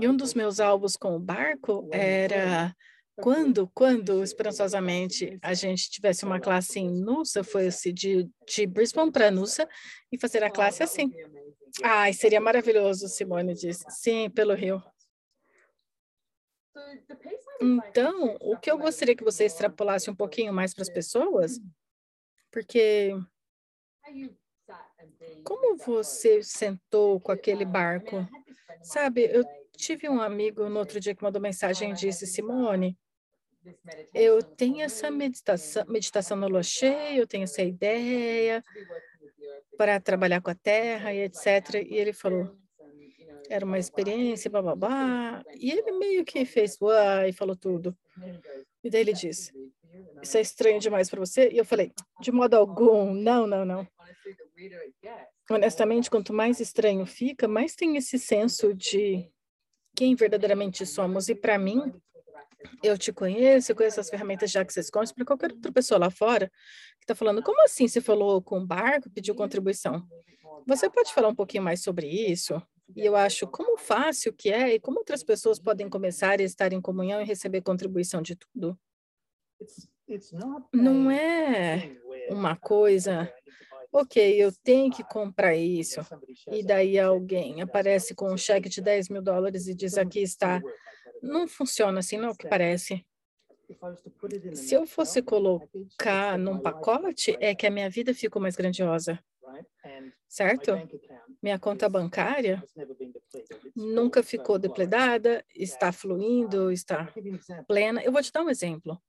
E 0.00 0.08
um 0.08 0.16
dos 0.16 0.34
meus 0.34 0.60
alvos 0.60 0.96
com 0.96 1.16
o 1.16 1.20
barco 1.20 1.88
era 1.92 2.74
quando, 3.16 3.70
quando, 3.74 4.22
esperançosamente, 4.22 5.38
a 5.42 5.54
gente 5.54 5.90
tivesse 5.90 6.24
uma 6.24 6.38
classe 6.38 6.78
em 6.78 6.90
Nusa, 6.90 7.42
fosse 7.42 7.92
de, 7.92 8.28
de 8.46 8.66
Brisbane 8.66 9.10
para 9.10 9.30
Nusa, 9.30 9.66
e 10.12 10.18
fazer 10.18 10.44
a 10.44 10.50
classe 10.50 10.82
assim. 10.82 11.10
Ai, 11.82 12.12
seria 12.12 12.40
maravilhoso, 12.40 13.08
Simone 13.08 13.54
disse. 13.54 13.84
Sim, 13.88 14.30
pelo 14.30 14.54
Rio. 14.54 14.82
Então, 17.60 18.36
o 18.40 18.56
que 18.56 18.70
eu 18.70 18.78
gostaria 18.78 19.16
que 19.16 19.24
você 19.24 19.44
extrapolasse 19.44 20.10
um 20.10 20.14
pouquinho 20.14 20.52
mais 20.52 20.74
para 20.74 20.82
as 20.82 20.90
pessoas, 20.90 21.60
porque 22.50 23.12
como 25.44 25.76
você 25.76 26.42
sentou 26.42 27.20
com 27.20 27.32
aquele 27.32 27.64
barco? 27.64 28.26
Sabe, 28.82 29.24
eu 29.24 29.44
tive 29.76 30.08
um 30.08 30.20
amigo 30.20 30.68
no 30.68 30.78
outro 30.78 31.00
dia 31.00 31.14
que 31.14 31.22
mandou 31.22 31.40
mensagem 31.40 31.90
e 31.90 31.94
disse, 31.94 32.26
Simone, 32.26 32.98
eu 34.14 34.42
tenho 34.42 34.82
essa 34.82 35.10
meditação, 35.10 35.84
meditação 35.88 36.36
no 36.36 36.48
Loche, 36.48 36.86
eu 36.86 37.26
tenho 37.26 37.44
essa 37.44 37.62
ideia 37.62 38.62
para 39.76 40.00
trabalhar 40.00 40.40
com 40.40 40.50
a 40.50 40.54
terra 40.54 41.12
e 41.12 41.22
etc. 41.22 41.74
E 41.86 41.94
ele 41.94 42.12
falou, 42.12 42.56
era 43.48 43.64
uma 43.64 43.78
experiência, 43.78 44.50
bababá. 44.50 45.42
E 45.58 45.70
ele 45.70 45.92
meio 45.92 46.24
que 46.24 46.44
fez 46.44 46.76
uai, 46.80 47.32
falou 47.32 47.56
tudo. 47.56 47.96
E 48.82 48.90
daí 48.90 49.00
ele 49.00 49.12
disse, 49.12 49.52
isso 50.22 50.36
é 50.36 50.40
estranho 50.40 50.80
demais 50.80 51.08
para 51.08 51.20
você? 51.20 51.50
E 51.50 51.58
eu 51.58 51.64
falei, 51.64 51.92
de 52.20 52.32
modo 52.32 52.54
algum, 52.54 53.12
não, 53.12 53.46
não, 53.46 53.64
não. 53.64 53.86
Honestamente, 55.50 56.10
quanto 56.10 56.32
mais 56.32 56.60
estranho 56.60 57.06
fica, 57.06 57.46
mais 57.46 57.74
tem 57.74 57.96
esse 57.96 58.18
senso 58.18 58.74
de 58.74 59.30
quem 59.94 60.14
verdadeiramente 60.14 60.84
somos. 60.84 61.28
E 61.28 61.34
para 61.34 61.58
mim, 61.58 61.92
eu 62.82 62.98
te 62.98 63.12
conheço, 63.12 63.70
eu 63.70 63.76
conheço 63.76 64.00
as 64.00 64.10
ferramentas 64.10 64.50
de 64.50 64.58
Access 64.58 64.90
Conscious, 64.90 65.12
para 65.12 65.24
qualquer 65.24 65.52
outra 65.52 65.72
pessoa 65.72 65.98
lá 65.98 66.10
fora 66.10 66.50
que 66.98 67.04
está 67.04 67.14
falando, 67.14 67.42
como 67.42 67.62
assim 67.62 67.86
você 67.86 68.00
falou 68.00 68.42
com 68.42 68.58
o 68.58 68.66
barco, 68.66 69.10
pediu 69.10 69.34
contribuição? 69.34 70.06
Você 70.66 70.90
pode 70.90 71.12
falar 71.12 71.28
um 71.28 71.34
pouquinho 71.34 71.62
mais 71.62 71.82
sobre 71.82 72.08
isso? 72.08 72.60
E 72.94 73.04
eu 73.04 73.16
acho 73.16 73.46
como 73.46 73.76
fácil 73.76 74.32
que 74.32 74.50
é 74.50 74.74
e 74.74 74.80
como 74.80 74.98
outras 74.98 75.22
pessoas 75.22 75.58
podem 75.58 75.88
começar 75.88 76.40
a 76.40 76.44
estar 76.44 76.72
em 76.72 76.80
comunhão 76.80 77.20
e 77.20 77.24
receber 77.24 77.62
contribuição 77.62 78.22
de 78.22 78.36
tudo. 78.36 78.78
Não 80.72 81.10
é 81.10 81.96
uma 82.30 82.54
coisa, 82.54 83.32
ok, 83.92 84.42
eu 84.42 84.52
tenho 84.62 84.92
que 84.92 85.02
comprar 85.02 85.56
isso, 85.56 86.00
e 86.52 86.62
daí 86.62 86.98
alguém 86.98 87.60
aparece 87.60 88.14
com 88.14 88.32
um 88.32 88.36
cheque 88.36 88.68
de 88.68 88.80
10 88.80 89.08
mil 89.08 89.22
dólares 89.22 89.66
e 89.66 89.74
diz 89.74 89.98
aqui 89.98 90.20
está. 90.20 90.62
Não 91.22 91.48
funciona 91.48 91.98
assim, 91.98 92.18
não 92.18 92.28
é 92.28 92.30
o 92.30 92.36
que 92.36 92.48
parece. 92.48 93.04
Se 94.54 94.74
eu 94.74 94.86
fosse 94.86 95.20
colocar 95.22 96.38
num 96.38 96.60
pacote, 96.60 97.36
é 97.40 97.52
que 97.52 97.66
a 97.66 97.70
minha 97.70 97.90
vida 97.90 98.14
ficou 98.14 98.40
mais 98.40 98.54
grandiosa 98.54 99.18
certo? 100.28 100.72
Minha 101.42 101.58
conta 101.58 101.88
bancária 101.88 102.62
nunca 103.74 104.22
ficou 104.22 104.58
depredada, 104.58 105.44
está 105.54 105.92
fluindo, 105.92 106.72
está 106.72 107.12
plena. 107.66 108.02
Eu 108.02 108.12
vou 108.12 108.22
te 108.22 108.32
dar 108.32 108.42
um 108.42 108.50
exemplo. 108.50 109.00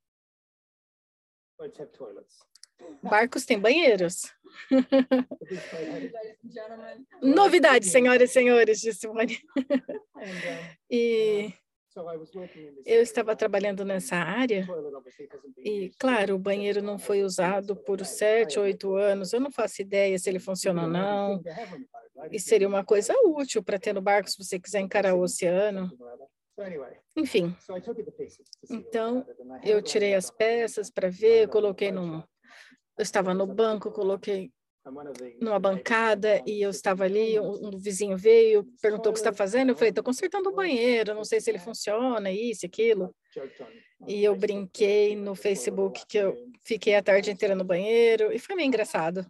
Barcos 3.01 3.45
têm 3.45 3.59
banheiros. 3.59 4.31
Novidade, 7.21 7.85
senhoras 7.85 8.29
e 8.29 8.33
senhores, 8.33 8.79
disse 8.79 8.99
Simone. 8.99 9.39
e 10.89 11.53
eu 12.85 13.01
estava 13.01 13.35
trabalhando 13.35 13.83
nessa 13.85 14.15
área 14.15 14.67
e, 15.57 15.91
claro, 15.97 16.35
o 16.35 16.39
banheiro 16.39 16.81
não 16.81 16.97
foi 16.97 17.23
usado 17.23 17.75
por 17.75 18.03
sete, 18.05 18.59
oito 18.59 18.95
anos. 18.95 19.33
Eu 19.33 19.39
não 19.39 19.51
faço 19.51 19.81
ideia 19.81 20.17
se 20.17 20.29
ele 20.29 20.39
funciona 20.39 20.83
ou 20.83 20.87
não. 20.87 21.41
E 22.31 22.39
seria 22.39 22.67
uma 22.67 22.83
coisa 22.83 23.13
útil 23.23 23.63
para 23.63 23.79
ter 23.79 23.93
no 23.93 24.01
barco 24.01 24.29
se 24.29 24.43
você 24.43 24.59
quiser 24.59 24.79
encarar 24.79 25.13
o 25.13 25.21
oceano. 25.21 25.91
Enfim, 27.15 27.55
então 28.69 29.25
eu 29.63 29.81
tirei 29.81 30.15
as 30.15 30.31
peças 30.31 30.89
para 30.89 31.09
ver, 31.09 31.47
coloquei 31.49 31.91
num. 31.91 32.17
Eu 32.97 33.03
estava 33.03 33.33
no 33.33 33.45
banco, 33.45 33.91
coloquei 33.91 34.51
numa 35.41 35.59
bancada 35.59 36.41
e 36.45 36.61
eu 36.61 36.69
estava 36.69 37.03
ali, 37.03 37.39
um, 37.39 37.67
um 37.67 37.77
vizinho 37.77 38.17
veio, 38.17 38.63
perguntou 38.81 39.11
o 39.11 39.13
que 39.13 39.19
está 39.19 39.33
fazendo, 39.33 39.69
eu 39.69 39.75
falei, 39.75 39.89
estou 39.89 40.03
consertando 40.03 40.49
o 40.49 40.55
banheiro, 40.55 41.13
não 41.13 41.23
sei 41.23 41.39
se 41.41 41.49
ele 41.49 41.59
funciona, 41.59 42.31
isso, 42.31 42.65
aquilo. 42.65 43.15
E 44.07 44.23
eu 44.23 44.35
brinquei 44.35 45.15
no 45.15 45.35
Facebook 45.35 46.05
que 46.07 46.17
eu 46.17 46.35
fiquei 46.63 46.95
a 46.95 47.03
tarde 47.03 47.31
inteira 47.31 47.55
no 47.55 47.63
banheiro 47.63 48.31
e 48.31 48.39
foi 48.39 48.55
meio 48.55 48.67
engraçado. 48.67 49.25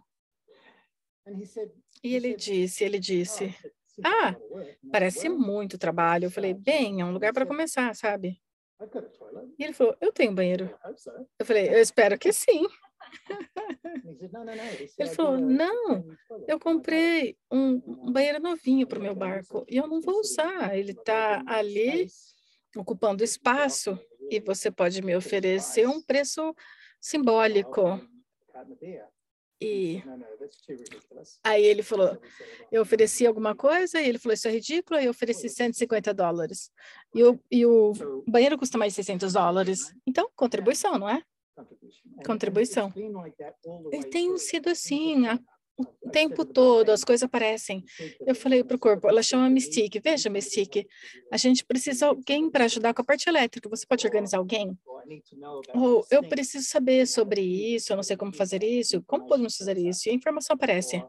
E 2.02 2.14
ele 2.14 2.34
disse, 2.34 2.84
ele 2.84 2.98
disse, 2.98 3.54
ah, 4.04 4.36
parece 4.92 5.28
muito 5.28 5.78
trabalho. 5.78 6.26
Eu 6.26 6.30
falei, 6.30 6.54
bem, 6.54 7.00
é 7.00 7.04
um 7.04 7.12
lugar 7.12 7.32
para 7.32 7.46
começar, 7.46 7.94
sabe? 7.94 8.40
E 9.58 9.64
ele 9.64 9.72
falou, 9.72 9.96
eu 10.00 10.12
tenho 10.12 10.32
banheiro. 10.34 10.72
Eu 11.38 11.44
falei, 11.44 11.68
eu 11.68 11.80
espero 11.80 12.18
que 12.18 12.32
sim. 12.32 12.66
Ele 14.98 15.08
falou, 15.10 15.38
não, 15.38 16.06
eu 16.46 16.58
comprei 16.58 17.36
um, 17.50 17.78
banheiro 18.10 18.40
novinho 18.40 18.86
para 18.86 18.98
o 18.98 19.02
meu 19.02 19.14
barco 19.14 19.64
e 19.68 19.76
eu 19.76 19.86
não 19.86 20.00
vou 20.00 20.20
usar. 20.20 20.76
Ele 20.76 20.92
está 20.92 21.42
ali 21.46 22.06
ocupando 22.76 23.24
espaço 23.24 23.98
e 24.30 24.40
você 24.40 24.70
pode 24.70 25.02
me 25.02 25.16
oferecer 25.16 25.88
um 25.88 26.02
preço 26.02 26.54
simbólico. 27.00 28.00
E 29.60 30.02
aí 31.42 31.64
ele 31.64 31.82
falou, 31.82 32.16
eu 32.70 32.82
ofereci 32.82 33.26
alguma 33.26 33.56
coisa, 33.56 34.00
e 34.00 34.08
ele 34.08 34.18
falou, 34.18 34.34
isso 34.34 34.46
é 34.46 34.52
ridículo, 34.52 35.00
e 35.00 35.06
eu 35.06 35.10
ofereci 35.10 35.48
150 35.48 36.14
dólares. 36.14 36.70
E 37.12 37.24
o, 37.24 37.40
e 37.50 37.66
o 37.66 37.92
banheiro 38.26 38.56
custa 38.56 38.78
mais 38.78 38.94
600 38.94 39.32
dólares. 39.32 39.92
Então, 40.06 40.30
contribuição, 40.36 40.96
não 40.96 41.08
é? 41.08 41.24
Contribuição. 42.24 42.92
E 43.92 44.04
tem 44.04 44.36
sido 44.38 44.68
assim 44.68 45.26
a, 45.26 45.38
o 45.78 46.10
tempo 46.10 46.44
todo, 46.44 46.90
as 46.90 47.04
coisas 47.04 47.22
aparecem. 47.22 47.84
Eu 48.26 48.34
falei 48.34 48.64
para 48.64 48.76
o 48.76 48.78
corpo, 48.78 49.08
ela 49.08 49.22
chama 49.22 49.48
Mystique. 49.48 50.00
Veja, 50.00 50.28
Mystique, 50.28 50.86
a 51.32 51.36
gente 51.36 51.64
precisa 51.64 51.98
de 51.98 52.04
alguém 52.04 52.50
para 52.50 52.64
ajudar 52.64 52.92
com 52.92 53.02
a 53.02 53.04
parte 53.04 53.28
elétrica. 53.28 53.68
Você 53.68 53.86
pode 53.86 54.04
organizar 54.04 54.38
alguém? 54.38 54.76
Ou 55.74 56.04
eu 56.10 56.28
preciso 56.28 56.68
saber 56.68 57.06
sobre 57.06 57.40
isso, 57.40 57.92
eu 57.92 57.96
não 57.96 58.02
sei 58.02 58.16
como 58.16 58.34
fazer 58.34 58.62
isso. 58.64 59.02
Como 59.06 59.26
podemos 59.26 59.56
fazer 59.56 59.78
isso? 59.78 60.08
E 60.08 60.10
a 60.10 60.14
informação 60.14 60.54
aparece. 60.54 61.02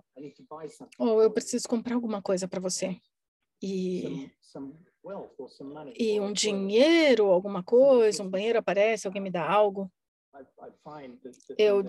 Ou 1.00 1.22
eu 1.22 1.32
preciso 1.32 1.68
comprar 1.68 1.96
alguma 1.96 2.22
coisa 2.22 2.48
para 2.48 2.60
você. 2.60 2.96
E 3.62 4.30
e 5.98 6.20
um 6.20 6.32
dinheiro, 6.32 7.26
alguma 7.28 7.64
coisa, 7.64 8.22
um 8.22 8.30
banheiro 8.30 8.60
aparece, 8.60 9.08
alguém 9.08 9.22
me 9.22 9.32
dá 9.32 9.50
algo 9.50 9.92
eu 11.58 11.84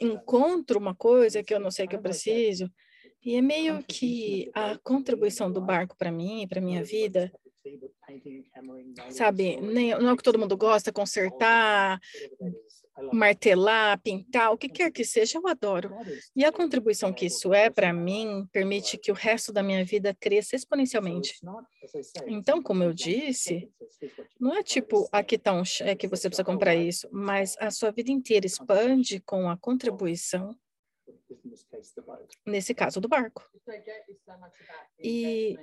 encontro 0.00 0.78
uma 0.78 0.94
coisa 0.94 1.42
que 1.42 1.54
eu 1.54 1.60
não 1.60 1.70
sei 1.70 1.86
que 1.86 1.96
eu 1.96 2.02
preciso, 2.02 2.70
e 3.24 3.36
é 3.36 3.42
meio 3.42 3.82
que 3.84 4.50
a 4.54 4.76
contribuição 4.78 5.50
do 5.50 5.60
barco 5.60 5.96
para 5.96 6.12
mim, 6.12 6.46
para 6.48 6.60
minha 6.60 6.84
vida, 6.84 7.32
sabe, 9.10 9.56
nem, 9.60 9.90
não 9.98 10.10
é 10.10 10.12
o 10.12 10.16
que 10.16 10.22
todo 10.22 10.38
mundo 10.38 10.56
gosta, 10.56 10.92
consertar, 10.92 11.98
martelar, 13.12 14.00
pintar, 14.00 14.52
o 14.52 14.58
que 14.58 14.68
quer 14.68 14.90
que 14.90 15.04
seja, 15.04 15.38
eu 15.38 15.46
adoro. 15.46 15.90
E 16.34 16.44
a 16.44 16.52
contribuição 16.52 17.12
que 17.12 17.26
isso 17.26 17.52
é 17.52 17.70
para 17.70 17.92
mim 17.92 18.46
permite 18.52 18.96
que 18.96 19.10
o 19.10 19.14
resto 19.14 19.52
da 19.52 19.62
minha 19.62 19.84
vida 19.84 20.14
cresça 20.14 20.56
exponencialmente. 20.56 21.38
Então, 22.26 22.62
como 22.62 22.82
eu 22.82 22.92
disse, 22.92 23.68
não 24.38 24.54
é 24.54 24.62
tipo, 24.62 25.08
aqui 25.10 25.34
está 25.36 25.52
um 25.52 25.64
cheque, 25.64 26.06
você 26.06 26.28
precisa 26.28 26.44
comprar 26.44 26.74
isso, 26.74 27.08
mas 27.12 27.56
a 27.58 27.70
sua 27.70 27.90
vida 27.90 28.10
inteira 28.10 28.46
expande 28.46 29.20
com 29.20 29.48
a 29.48 29.56
contribuição 29.56 30.56
nesse 32.46 32.74
caso 32.74 33.00
do 33.00 33.08
barco. 33.08 33.48
E 34.98 35.58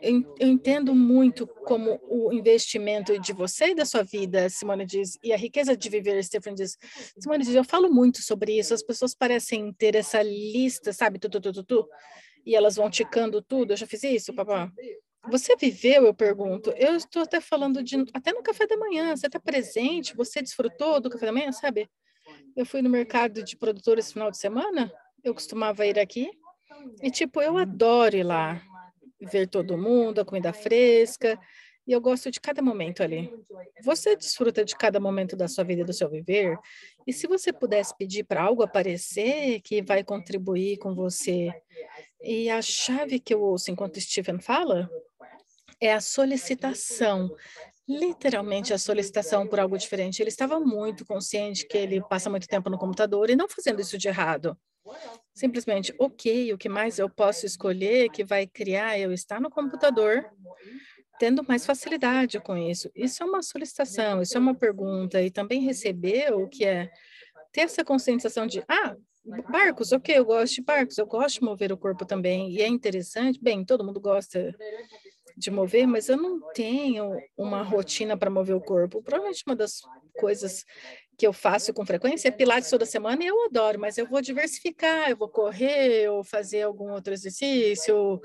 eu 0.00 0.48
entendo 0.48 0.94
muito 0.94 1.46
como 1.46 2.00
o 2.08 2.32
investimento 2.32 3.18
de 3.18 3.32
você 3.32 3.70
e 3.70 3.74
da 3.74 3.84
sua 3.84 4.02
vida, 4.02 4.48
Simone 4.48 4.86
diz, 4.86 5.18
e 5.22 5.32
a 5.32 5.36
riqueza 5.36 5.76
de 5.76 5.88
viver, 5.88 6.22
Stephen 6.22 6.54
diz. 6.54 6.76
Simone 7.18 7.44
diz, 7.44 7.54
eu 7.54 7.64
falo 7.64 7.90
muito 7.90 8.22
sobre 8.22 8.58
isso, 8.58 8.72
as 8.72 8.82
pessoas 8.82 9.14
parecem 9.14 9.72
ter 9.72 9.94
essa 9.94 10.22
lista, 10.22 10.92
sabe, 10.92 11.18
tu, 11.18 11.28
tu, 11.28 11.40
tu, 11.40 11.52
tu, 11.52 11.64
tu 11.64 11.88
e 12.48 12.54
elas 12.54 12.76
vão 12.76 12.88
ticando 12.88 13.42
tudo, 13.42 13.72
eu 13.72 13.76
já 13.76 13.86
fiz 13.86 14.02
isso, 14.04 14.34
papá. 14.34 14.72
Você 15.30 15.54
viveu, 15.56 16.06
eu 16.06 16.14
pergunto, 16.14 16.70
eu 16.70 16.96
estou 16.96 17.22
até 17.22 17.40
falando 17.40 17.82
de, 17.82 17.96
até 18.14 18.32
no 18.32 18.42
café 18.42 18.66
da 18.66 18.76
manhã, 18.76 19.14
você 19.14 19.26
está 19.26 19.38
presente, 19.38 20.16
você 20.16 20.40
desfrutou 20.40 21.00
do 21.00 21.10
café 21.10 21.26
da 21.26 21.32
manhã, 21.32 21.52
sabe? 21.52 21.90
Eu 22.56 22.64
fui 22.64 22.80
no 22.80 22.88
mercado 22.88 23.42
de 23.42 23.56
produtores 23.56 24.12
final 24.12 24.30
de 24.30 24.38
semana, 24.38 24.90
eu 25.22 25.34
costumava 25.34 25.84
ir 25.84 25.98
aqui 25.98 26.30
e, 27.02 27.10
tipo, 27.10 27.42
eu 27.42 27.58
adoro 27.58 28.16
ir 28.16 28.22
lá, 28.22 28.62
ver 29.20 29.48
todo 29.48 29.78
mundo, 29.78 30.20
a 30.20 30.24
comida 30.24 30.52
fresca, 30.52 31.38
e 31.86 31.92
eu 31.92 32.00
gosto 32.00 32.30
de 32.30 32.40
cada 32.40 32.60
momento 32.60 33.02
ali. 33.02 33.32
Você 33.82 34.14
desfruta 34.14 34.64
de 34.64 34.76
cada 34.76 35.00
momento 35.00 35.34
da 35.34 35.48
sua 35.48 35.64
vida 35.64 35.80
e 35.80 35.84
do 35.84 35.92
seu 35.92 36.08
viver? 36.08 36.58
E 37.06 37.12
se 37.12 37.26
você 37.26 37.52
pudesse 37.52 37.96
pedir 37.96 38.24
para 38.24 38.42
algo 38.42 38.62
aparecer 38.62 39.60
que 39.62 39.80
vai 39.82 40.04
contribuir 40.04 40.76
com 40.78 40.94
você, 40.94 41.50
e 42.22 42.50
a 42.50 42.60
chave 42.60 43.18
que 43.18 43.32
eu 43.32 43.40
ouço 43.40 43.70
enquanto 43.70 44.00
Stephen 44.00 44.40
fala 44.40 44.90
é 45.80 45.92
a 45.92 46.00
solicitação 46.00 47.30
literalmente 47.88 48.74
a 48.74 48.78
solicitação 48.78 49.46
por 49.46 49.58
algo 49.58 49.78
diferente. 49.78 50.20
Ele 50.20 50.28
estava 50.28 50.60
muito 50.60 51.06
consciente 51.06 51.66
que 51.66 51.78
ele 51.78 52.02
passa 52.02 52.28
muito 52.28 52.46
tempo 52.46 52.68
no 52.68 52.76
computador 52.76 53.30
e 53.30 53.36
não 53.36 53.48
fazendo 53.48 53.80
isso 53.80 53.96
de 53.96 54.08
errado. 54.08 54.56
Simplesmente, 55.34 55.94
ok, 55.98 56.52
o 56.52 56.58
que 56.58 56.68
mais 56.68 56.98
eu 56.98 57.08
posso 57.08 57.46
escolher 57.46 58.10
que 58.10 58.24
vai 58.24 58.46
criar 58.46 58.98
eu 58.98 59.12
estar 59.12 59.40
no 59.40 59.50
computador, 59.50 60.24
tendo 61.18 61.44
mais 61.46 61.64
facilidade 61.64 62.40
com 62.40 62.56
isso. 62.56 62.90
Isso 62.94 63.22
é 63.22 63.26
uma 63.26 63.42
solicitação, 63.42 64.22
isso 64.22 64.36
é 64.36 64.40
uma 64.40 64.54
pergunta, 64.54 65.22
e 65.22 65.30
também 65.30 65.62
receber 65.62 66.32
o 66.32 66.48
que 66.48 66.64
é 66.64 66.90
ter 67.52 67.62
essa 67.62 67.84
conscientização 67.84 68.46
de, 68.46 68.62
ah, 68.68 68.96
barcos, 69.50 69.92
ok, 69.92 70.16
eu 70.16 70.24
gosto 70.24 70.56
de 70.56 70.62
barcos, 70.62 70.98
eu 70.98 71.06
gosto 71.06 71.40
de 71.40 71.44
mover 71.44 71.72
o 71.72 71.78
corpo 71.78 72.04
também, 72.04 72.50
e 72.50 72.62
é 72.62 72.66
interessante, 72.66 73.40
bem, 73.42 73.64
todo 73.64 73.84
mundo 73.84 74.00
gosta 74.00 74.54
de 75.38 75.50
mover, 75.50 75.86
mas 75.86 76.08
eu 76.08 76.16
não 76.16 76.40
tenho 76.52 77.16
uma 77.36 77.62
rotina 77.62 78.16
para 78.16 78.28
mover 78.28 78.56
o 78.56 78.60
corpo. 78.60 79.00
Provavelmente 79.00 79.44
uma 79.46 79.54
das 79.54 79.80
coisas 80.18 80.64
que 81.18 81.26
eu 81.26 81.32
faço 81.32 81.74
com 81.74 81.84
frequência 81.84 82.28
é 82.28 82.30
pilates 82.30 82.70
toda 82.70 82.86
semana 82.86 83.24
e 83.24 83.26
eu 83.26 83.44
adoro, 83.46 83.80
mas 83.80 83.98
eu 83.98 84.06
vou 84.06 84.22
diversificar, 84.22 85.10
eu 85.10 85.16
vou 85.16 85.28
correr, 85.28 86.08
ou 86.08 86.22
fazer 86.22 86.62
algum 86.62 86.92
outro 86.92 87.12
exercício, 87.12 88.22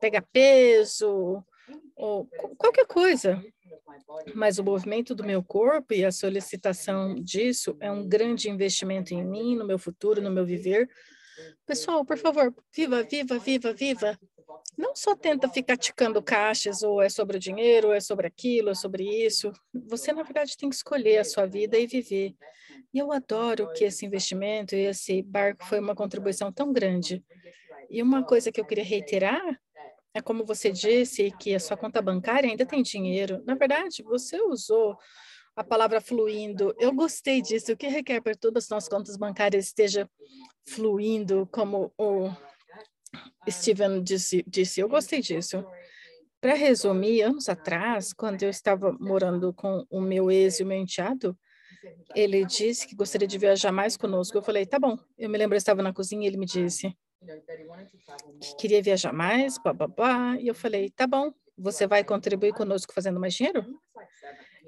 pegar 0.00 0.22
peso, 0.32 1.44
ou 1.96 2.26
qualquer 2.56 2.86
coisa. 2.86 3.44
Mas 4.32 4.60
o 4.60 4.64
movimento 4.64 5.12
do 5.12 5.24
meu 5.24 5.42
corpo 5.42 5.92
e 5.92 6.04
a 6.04 6.12
solicitação 6.12 7.16
disso 7.16 7.76
é 7.80 7.90
um 7.90 8.06
grande 8.06 8.48
investimento 8.48 9.12
em 9.12 9.24
mim, 9.24 9.56
no 9.56 9.66
meu 9.66 9.78
futuro, 9.78 10.22
no 10.22 10.30
meu 10.30 10.46
viver. 10.46 10.88
Pessoal, 11.66 12.04
por 12.04 12.16
favor, 12.16 12.54
viva, 12.72 13.02
viva, 13.02 13.38
viva, 13.40 13.72
viva 13.72 14.18
não 14.76 14.94
só 14.94 15.14
tenta 15.16 15.48
ficar 15.48 15.76
ticando 15.76 16.22
caixas, 16.22 16.82
ou 16.82 17.00
é 17.00 17.08
sobre 17.08 17.36
o 17.36 17.40
dinheiro, 17.40 17.88
ou 17.88 17.94
é 17.94 18.00
sobre 18.00 18.26
aquilo, 18.26 18.68
ou 18.68 18.72
é 18.72 18.74
sobre 18.74 19.04
isso. 19.04 19.52
Você, 19.88 20.12
na 20.12 20.22
verdade, 20.22 20.56
tem 20.56 20.68
que 20.68 20.76
escolher 20.76 21.18
a 21.18 21.24
sua 21.24 21.46
vida 21.46 21.78
e 21.78 21.86
viver. 21.86 22.34
E 22.92 22.98
eu 22.98 23.12
adoro 23.12 23.72
que 23.72 23.84
esse 23.84 24.04
investimento 24.04 24.74
e 24.74 24.86
esse 24.86 25.22
barco 25.22 25.64
foi 25.64 25.78
uma 25.80 25.94
contribuição 25.94 26.52
tão 26.52 26.72
grande. 26.72 27.24
E 27.90 28.02
uma 28.02 28.24
coisa 28.24 28.52
que 28.52 28.60
eu 28.60 28.64
queria 28.64 28.84
reiterar 28.84 29.60
é 30.14 30.20
como 30.20 30.44
você 30.44 30.70
disse 30.70 31.30
que 31.38 31.54
a 31.54 31.60
sua 31.60 31.76
conta 31.76 32.00
bancária 32.00 32.48
ainda 32.48 32.64
tem 32.66 32.82
dinheiro. 32.82 33.42
Na 33.46 33.54
verdade, 33.54 34.02
você 34.02 34.40
usou 34.40 34.96
a 35.54 35.64
palavra 35.64 36.00
fluindo. 36.00 36.74
Eu 36.78 36.92
gostei 36.92 37.42
disso. 37.42 37.72
O 37.72 37.76
que 37.76 37.86
requer 37.86 38.20
para 38.20 38.34
todas 38.34 38.64
as 38.64 38.70
nossas 38.70 38.88
contas 38.88 39.16
bancárias 39.16 39.66
esteja 39.66 40.08
fluindo 40.66 41.48
como 41.52 41.92
o 41.98 42.30
Steven 43.48 44.02
disse, 44.02 44.44
disse 44.46 44.80
eu 44.80 44.88
gostei 44.88 45.20
disso. 45.20 45.64
Para 46.40 46.54
resumir, 46.54 47.22
anos 47.22 47.48
atrás, 47.48 48.12
quando 48.12 48.42
eu 48.42 48.50
estava 48.50 48.92
morando 49.00 49.52
com 49.52 49.84
o 49.90 50.00
meu 50.00 50.30
ex 50.30 50.60
e 50.60 50.62
o 50.62 50.66
meu 50.66 50.78
enteado, 50.78 51.36
ele 52.14 52.44
disse 52.44 52.86
que 52.86 52.94
gostaria 52.94 53.26
de 53.26 53.38
viajar 53.38 53.72
mais 53.72 53.96
conosco. 53.96 54.36
Eu 54.36 54.42
falei, 54.42 54.66
tá 54.66 54.78
bom. 54.78 54.98
Eu 55.18 55.28
me 55.30 55.38
lembro, 55.38 55.54
eu 55.54 55.58
estava 55.58 55.82
na 55.82 55.92
cozinha 55.92 56.24
e 56.24 56.26
ele 56.26 56.36
me 56.36 56.46
disse 56.46 56.94
que 58.40 58.56
queria 58.58 58.82
viajar 58.82 59.12
mais, 59.12 59.58
babá. 59.58 60.36
E 60.38 60.46
eu 60.46 60.54
falei, 60.54 60.90
tá 60.90 61.06
bom, 61.06 61.32
você 61.56 61.86
vai 61.86 62.04
contribuir 62.04 62.52
conosco 62.52 62.92
fazendo 62.92 63.18
mais 63.18 63.34
dinheiro? 63.34 63.64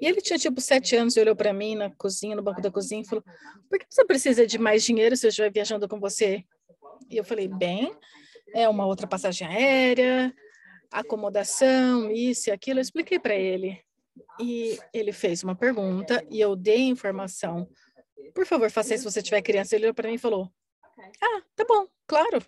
E 0.01 0.05
ele 0.05 0.21
tinha 0.21 0.39
tipo 0.39 0.61
sete 0.61 0.95
anos 0.95 1.15
e 1.15 1.19
olhou 1.19 1.35
para 1.35 1.53
mim 1.53 1.75
na 1.75 1.89
cozinha, 1.95 2.35
no 2.35 2.41
banco 2.41 2.61
da 2.61 2.71
cozinha, 2.71 3.01
e 3.01 3.05
falou: 3.05 3.23
Por 3.69 3.77
que 3.77 3.85
você 3.89 4.05
precisa 4.05 4.47
de 4.47 4.57
mais 4.57 4.83
dinheiro 4.83 5.15
se 5.15 5.27
eu 5.27 5.29
estiver 5.29 5.51
viajando 5.51 5.87
com 5.89 5.99
você? 5.99 6.43
E 7.09 7.17
eu 7.17 7.23
falei: 7.23 7.49
Bem, 7.49 7.93
é 8.53 8.67
uma 8.67 8.85
outra 8.85 9.07
passagem 9.07 9.47
aérea, 9.47 10.33
acomodação, 10.91 12.11
isso 12.11 12.49
e 12.49 12.51
aquilo. 12.51 12.79
Eu 12.79 12.83
expliquei 12.83 13.19
para 13.19 13.35
ele. 13.35 13.81
E 14.39 14.77
ele 14.93 15.11
fez 15.11 15.43
uma 15.43 15.55
pergunta 15.55 16.25
e 16.29 16.39
eu 16.39 16.55
dei 16.55 16.81
informação. 16.81 17.69
Por 18.33 18.45
favor, 18.45 18.69
faça 18.69 18.93
isso 18.93 19.03
se 19.03 19.11
você 19.11 19.21
tiver 19.21 19.41
criança. 19.41 19.75
Ele 19.75 19.85
olhou 19.85 19.93
para 19.93 20.09
mim 20.09 20.15
e 20.15 20.19
falou: 20.19 20.51
Ah, 21.21 21.41
tá 21.55 21.65
bom, 21.67 21.87
claro. 22.07 22.41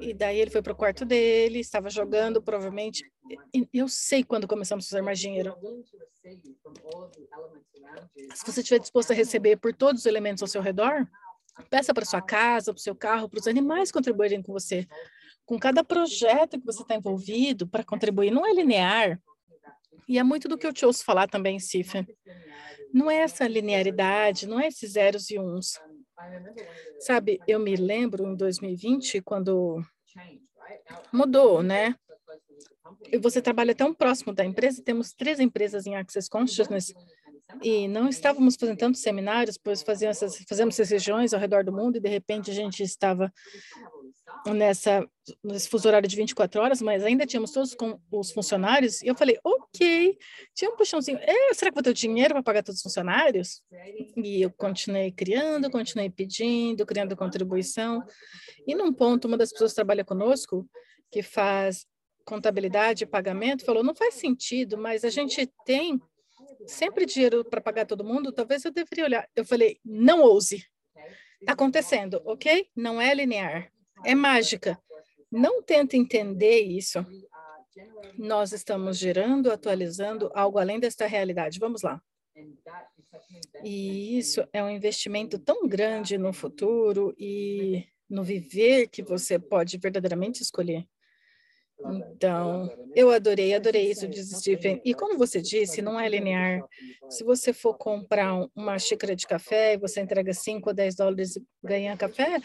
E 0.00 0.12
daí 0.12 0.40
ele 0.40 0.50
foi 0.50 0.62
para 0.62 0.72
o 0.72 0.76
quarto 0.76 1.04
dele, 1.04 1.60
estava 1.60 1.88
jogando, 1.88 2.42
provavelmente. 2.42 3.04
Eu 3.72 3.88
sei 3.88 4.24
quando 4.24 4.48
começamos 4.48 4.86
a 4.86 4.88
fazer 4.88 5.02
mais 5.02 5.18
dinheiro. 5.18 5.54
Se 8.34 8.44
você 8.44 8.60
estiver 8.60 8.80
disposto 8.80 9.12
a 9.12 9.14
receber 9.14 9.56
por 9.56 9.74
todos 9.74 10.00
os 10.00 10.06
elementos 10.06 10.42
ao 10.42 10.48
seu 10.48 10.62
redor, 10.62 11.06
Peça 11.68 11.92
para 11.92 12.04
sua 12.04 12.22
casa, 12.22 12.72
para 12.72 12.78
o 12.78 12.82
seu 12.82 12.94
carro, 12.94 13.28
para 13.28 13.40
os 13.40 13.46
animais 13.46 13.90
contribuírem 13.90 14.42
com 14.42 14.52
você. 14.52 14.86
Com 15.44 15.58
cada 15.58 15.84
projeto 15.84 16.58
que 16.58 16.64
você 16.66 16.82
está 16.82 16.94
envolvido 16.94 17.66
para 17.66 17.84
contribuir, 17.84 18.30
não 18.30 18.46
é 18.46 18.52
linear. 18.52 19.20
E 20.08 20.18
é 20.18 20.22
muito 20.22 20.48
do 20.48 20.58
que 20.58 20.66
eu 20.66 20.72
te 20.72 20.84
ouço 20.84 21.04
falar 21.04 21.28
também, 21.28 21.58
Cifra. 21.58 22.06
Não 22.92 23.10
é 23.10 23.16
essa 23.16 23.46
linearidade, 23.46 24.46
não 24.46 24.60
é 24.60 24.68
esses 24.68 24.92
zeros 24.92 25.30
e 25.30 25.38
uns. 25.38 25.80
Sabe, 27.00 27.40
eu 27.48 27.58
me 27.58 27.74
lembro 27.76 28.26
em 28.26 28.36
2020, 28.36 29.22
quando 29.22 29.82
mudou, 31.12 31.62
né? 31.62 31.94
E 33.10 33.18
você 33.18 33.40
trabalha 33.40 33.74
tão 33.74 33.94
próximo 33.94 34.32
da 34.32 34.44
empresa, 34.44 34.82
temos 34.82 35.12
três 35.12 35.40
empresas 35.40 35.86
em 35.86 35.96
Access 35.96 36.28
Consciousness, 36.28 36.92
e 37.62 37.88
não 37.88 38.08
estávamos 38.08 38.56
fazendo 38.56 38.78
tantos 38.78 39.00
seminários, 39.00 39.58
pois 39.58 39.82
fazíamos 39.82 40.22
essas, 40.22 40.44
fazemos 40.48 40.74
essas 40.74 40.90
regiões 40.90 41.34
ao 41.34 41.40
redor 41.40 41.64
do 41.64 41.72
mundo 41.72 41.96
e 41.96 42.00
de 42.00 42.08
repente 42.08 42.50
a 42.50 42.54
gente 42.54 42.82
estava 42.82 43.32
nessa 44.46 45.06
nesse 45.44 45.68
fuso 45.68 45.86
horário 45.86 46.08
de 46.08 46.16
24 46.16 46.60
horas, 46.60 46.82
mas 46.82 47.04
ainda 47.04 47.24
tínhamos 47.24 47.52
todos 47.52 47.74
com 47.74 48.00
os 48.10 48.32
funcionários 48.32 49.00
e 49.02 49.06
eu 49.06 49.14
falei, 49.14 49.38
ok, 49.44 50.18
tinha 50.52 50.68
um 50.68 50.76
puxãozinho, 50.76 51.18
é, 51.20 51.54
será 51.54 51.70
que 51.70 51.76
vou 51.76 51.82
ter 51.82 51.94
dinheiro 51.94 52.34
para 52.34 52.42
pagar 52.42 52.62
todos 52.62 52.78
os 52.78 52.82
funcionários? 52.82 53.62
E 54.16 54.42
eu 54.42 54.50
continuei 54.50 55.12
criando, 55.12 55.70
continuei 55.70 56.10
pedindo, 56.10 56.84
criando 56.84 57.16
contribuição 57.16 58.02
e 58.66 58.74
num 58.74 58.92
ponto 58.92 59.28
uma 59.28 59.36
das 59.36 59.52
pessoas 59.52 59.70
que 59.72 59.76
trabalha 59.76 60.04
conosco 60.04 60.68
que 61.10 61.22
faz 61.22 61.86
contabilidade 62.24 63.04
e 63.04 63.06
pagamento 63.06 63.64
falou, 63.64 63.84
não 63.84 63.94
faz 63.94 64.14
sentido, 64.14 64.76
mas 64.76 65.04
a 65.04 65.10
gente 65.10 65.48
tem 65.64 66.00
sempre 66.66 67.06
dinheiro 67.06 67.44
para 67.44 67.60
pagar 67.60 67.86
todo 67.86 68.04
mundo, 68.04 68.32
talvez 68.32 68.64
eu 68.64 68.72
deveria 68.72 69.04
olhar. 69.04 69.28
Eu 69.34 69.44
falei, 69.44 69.78
não 69.84 70.22
ouse. 70.22 70.66
Está 71.40 71.52
acontecendo, 71.54 72.22
ok? 72.24 72.68
Não 72.76 73.00
é 73.00 73.12
linear, 73.12 73.72
é 74.04 74.14
mágica. 74.14 74.78
Não 75.30 75.62
tenta 75.62 75.96
entender 75.96 76.60
isso. 76.60 77.04
Nós 78.16 78.52
estamos 78.52 78.98
gerando, 78.98 79.50
atualizando 79.50 80.30
algo 80.34 80.58
além 80.58 80.78
desta 80.78 81.06
realidade. 81.06 81.58
Vamos 81.58 81.82
lá. 81.82 82.00
E 83.64 84.18
isso 84.18 84.46
é 84.52 84.62
um 84.62 84.70
investimento 84.70 85.38
tão 85.38 85.66
grande 85.66 86.18
no 86.18 86.32
futuro 86.32 87.14
e 87.18 87.86
no 88.08 88.22
viver 88.22 88.88
que 88.88 89.02
você 89.02 89.38
pode 89.38 89.78
verdadeiramente 89.78 90.42
escolher. 90.42 90.86
Então, 91.84 92.70
eu 92.94 93.10
adorei, 93.10 93.54
adorei 93.54 93.90
isso 93.90 94.06
de 94.06 94.24
Stephen. 94.24 94.80
E 94.84 94.94
como 94.94 95.18
você 95.18 95.40
disse, 95.40 95.82
não 95.82 95.98
é 95.98 96.08
linear. 96.08 96.60
Se 97.08 97.24
você 97.24 97.52
for 97.52 97.74
comprar 97.76 98.34
uma 98.54 98.78
xícara 98.78 99.16
de 99.16 99.26
café 99.26 99.74
e 99.74 99.78
você 99.78 100.00
entrega 100.00 100.32
5 100.32 100.70
ou 100.70 100.74
10 100.74 100.94
dólares 100.94 101.36
e 101.36 101.42
ganha 101.62 101.96
café, 101.96 102.40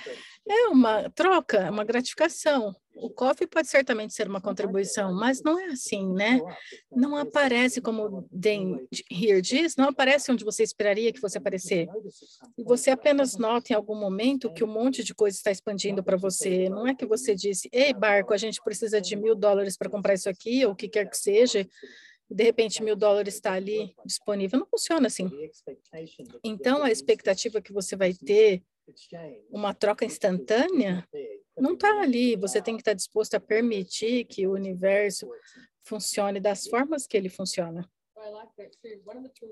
é 0.50 0.68
uma 0.70 1.10
troca, 1.10 1.70
uma 1.70 1.84
gratificação. 1.84 2.76
O 2.96 3.10
coffee 3.10 3.46
pode 3.46 3.68
certamente 3.68 4.14
ser 4.14 4.28
uma 4.28 4.42
contribuição, 4.42 5.14
mas 5.14 5.44
não 5.44 5.60
é 5.60 5.66
assim, 5.66 6.12
né? 6.14 6.42
Não 6.92 7.16
aparece 7.16 7.80
como 7.80 8.28
Dan 8.32 8.80
Here 9.12 9.42
diz, 9.42 9.76
não 9.76 9.90
aparece 9.90 10.32
onde 10.32 10.44
você 10.44 10.64
esperaria 10.64 11.14
que 11.14 11.20
fosse 11.20 11.38
aparecer. 11.38 11.88
E 12.58 12.64
você 12.64 12.90
apenas 12.90 13.38
nota 13.38 13.72
em 13.72 13.76
algum 13.76 13.96
momento 13.96 14.52
que 14.52 14.64
um 14.64 14.68
monte 14.68 15.04
de 15.04 15.14
coisa 15.14 15.38
está 15.38 15.52
expandindo 15.52 16.04
para 16.04 16.18
você. 16.18 16.70
Não 16.70 16.88
é 16.88 16.96
que 16.96 17.06
você 17.06 17.36
disse, 17.36 17.70
ei, 17.72 17.94
barco, 17.94 18.34
a 18.34 18.38
gente 18.38 18.60
precisa 18.64 19.00
de 19.00 19.16
mil 19.16 19.36
dólares 19.36 19.78
para 19.78 19.90
comprar 19.90 20.16
isso 20.16 20.30
aqui, 20.30 20.66
ou 20.66 20.72
o 20.72 20.76
que 20.76 20.90
quer 20.90 21.08
que 21.08 21.18
seja, 21.18 21.68
de 22.30 22.44
repente 22.44 22.82
mil 22.82 22.96
dólares 22.96 23.36
está 23.36 23.54
ali 23.54 23.94
disponível. 24.06 24.60
Não 24.60 24.68
funciona 24.68 25.08
assim. 25.08 25.30
Então, 26.44 26.84
a 26.84 26.92
expectativa 26.92 27.62
que 27.62 27.72
você 27.72 27.96
vai 27.96 28.14
ter 28.14 28.64
uma 29.50 29.74
troca 29.74 30.06
instantânea 30.06 31.08
não 31.58 31.74
está 31.74 32.02
ali. 32.02 32.36
Você 32.36 32.62
tem 32.62 32.76
que 32.76 32.82
estar 32.82 32.92
tá 32.92 32.96
disposto 32.96 33.36
a 33.36 33.40
permitir 33.40 34.26
que 34.26 34.48
o 34.48 34.54
universo 34.54 35.28
funcione 35.84 36.40
das 36.40 36.68
formas 36.68 37.08
que 37.08 37.18
ele 37.18 37.30
funciona. 37.30 37.90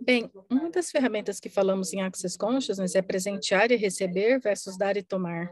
Bem, 0.02 0.30
uma 0.50 0.69
das 0.69 0.89
ferramentas 0.91 1.39
que 1.39 1.50
falamos 1.50 1.93
em 1.93 2.02
Access 2.02 2.38
Consciousness 2.38 2.95
é 2.95 3.02
presentear 3.02 3.71
e 3.71 3.76
receber 3.76 4.39
versus 4.39 4.78
dar 4.78 4.98
e 4.98 5.04
tomar. 5.04 5.50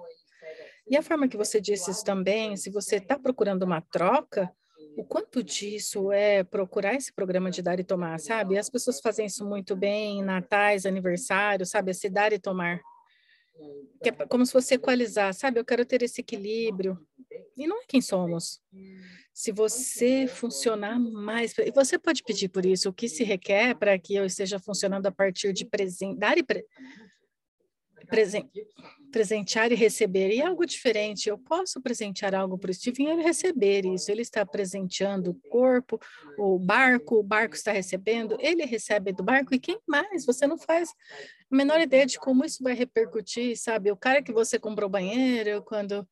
E 0.87 0.97
a 0.97 1.01
forma 1.01 1.27
que 1.27 1.37
você 1.37 1.61
disse 1.61 1.91
isso 1.91 2.03
também, 2.03 2.57
se 2.57 2.69
você 2.69 2.97
está 2.97 3.17
procurando 3.17 3.63
uma 3.63 3.81
troca, 3.81 4.51
o 4.97 5.03
quanto 5.03 5.41
disso 5.41 6.11
é 6.11 6.43
procurar 6.43 6.95
esse 6.95 7.11
programa 7.13 7.49
de 7.49 7.61
dar 7.61 7.79
e 7.79 7.83
tomar, 7.83 8.19
sabe? 8.19 8.57
As 8.57 8.69
pessoas 8.69 8.99
fazem 8.99 9.25
isso 9.25 9.45
muito 9.45 9.75
bem, 9.75 10.21
natais, 10.21 10.85
aniversários, 10.85 11.69
sabe? 11.69 11.91
Esse 11.91 12.09
dar 12.09 12.33
e 12.33 12.39
tomar. 12.39 12.81
Que 14.01 14.09
é 14.09 14.11
como 14.11 14.45
se 14.45 14.51
fosse 14.51 14.75
equalizar, 14.75 15.33
sabe? 15.33 15.59
Eu 15.59 15.65
quero 15.65 15.85
ter 15.85 16.01
esse 16.03 16.21
equilíbrio. 16.21 16.97
E 17.55 17.67
não 17.67 17.81
é 17.81 17.85
quem 17.87 18.01
somos. 18.01 18.61
Se 19.33 19.51
você 19.51 20.27
funcionar 20.27 20.99
mais, 20.99 21.57
e 21.57 21.71
você 21.71 21.97
pode 21.97 22.23
pedir 22.23 22.49
por 22.49 22.65
isso, 22.65 22.89
o 22.89 22.93
que 22.93 23.07
se 23.07 23.23
requer 23.23 23.75
para 23.75 23.97
que 23.97 24.15
eu 24.15 24.25
esteja 24.25 24.59
funcionando 24.59 25.05
a 25.07 25.11
partir 25.11 25.53
de 25.53 25.65
presente, 25.65 26.19
dar 26.19 26.37
e 26.37 26.43
pre, 26.43 26.65
presen, 28.07 28.49
presentear 29.11 29.71
e 29.71 29.75
receber. 29.75 30.31
E 30.31 30.41
algo 30.41 30.65
diferente, 30.65 31.29
eu 31.29 31.37
posso 31.37 31.81
presentear 31.81 32.33
algo 32.33 32.57
para 32.57 32.71
o 32.71 32.73
Steven 32.73 33.07
e 33.07 33.11
ele 33.11 33.23
receber 33.23 33.85
isso. 33.85 34.11
Ele 34.11 34.21
está 34.21 34.45
presenteando 34.45 35.31
o 35.31 35.49
corpo, 35.49 35.99
o 36.37 36.57
barco, 36.59 37.15
o 37.15 37.23
barco 37.23 37.55
está 37.55 37.71
recebendo, 37.71 38.37
ele 38.39 38.65
recebe 38.65 39.13
do 39.13 39.23
barco. 39.23 39.53
E 39.53 39.59
quem 39.59 39.79
mais? 39.87 40.25
Você 40.25 40.47
não 40.47 40.57
faz 40.57 40.89
a 41.53 41.55
menor 41.55 41.79
ideia 41.79 42.03
de 42.03 42.17
como 42.17 42.43
isso 42.43 42.63
vai 42.63 42.73
repercutir, 42.73 43.55
sabe? 43.55 43.91
O 43.91 43.95
cara 43.95 44.23
que 44.23 44.33
você 44.33 44.57
comprou 44.57 44.89
banheiro, 44.89 45.61
quando 45.63 46.07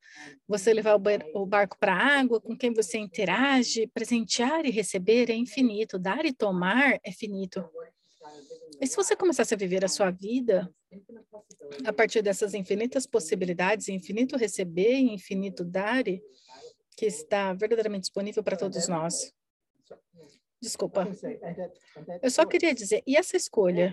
você 0.48 0.72
levar 0.72 0.96
o, 1.34 1.46
barco 1.48 1.78
para 1.80 1.96
a 1.96 2.20
água, 2.20 2.40
com 2.40 2.56
quem 2.56 2.72
você 2.72 3.00
interage, 3.00 3.88
presentear 3.88 4.64
e 4.66 4.70
receber 4.70 5.32
é 5.32 5.34
infinito, 5.34 5.98
dar 5.98 6.26
e 6.26 6.32
tomar 6.32 7.00
é 7.04 7.12
finito. 7.12 7.68
E 8.80 8.86
se 8.86 8.96
você 8.96 9.16
começasse 9.16 9.54
a 9.54 9.58
viver 9.58 9.84
a 9.84 9.88
sua 9.88 10.12
vida 10.12 10.72
a 11.84 11.92
partir 11.92 12.22
dessas 12.22 12.54
infinitas 12.54 13.08
possibilidades, 13.08 13.90
infinito 13.90 14.38
receber 14.38 14.94
e 14.94 15.12
infinito 15.12 15.66
dar, 15.66 16.04
que 16.04 17.06
está 17.06 17.52
verdadeiramente 17.54 18.02
disponível 18.02 18.44
para 18.44 18.58
todos 18.58 18.88
nós. 18.88 19.34
Desculpa. 20.62 21.08
Eu 22.22 22.30
só 22.30 22.46
queria 22.46 22.76
dizer, 22.76 23.02
e 23.08 23.18
essa 23.18 23.36
escolha? 23.36 23.92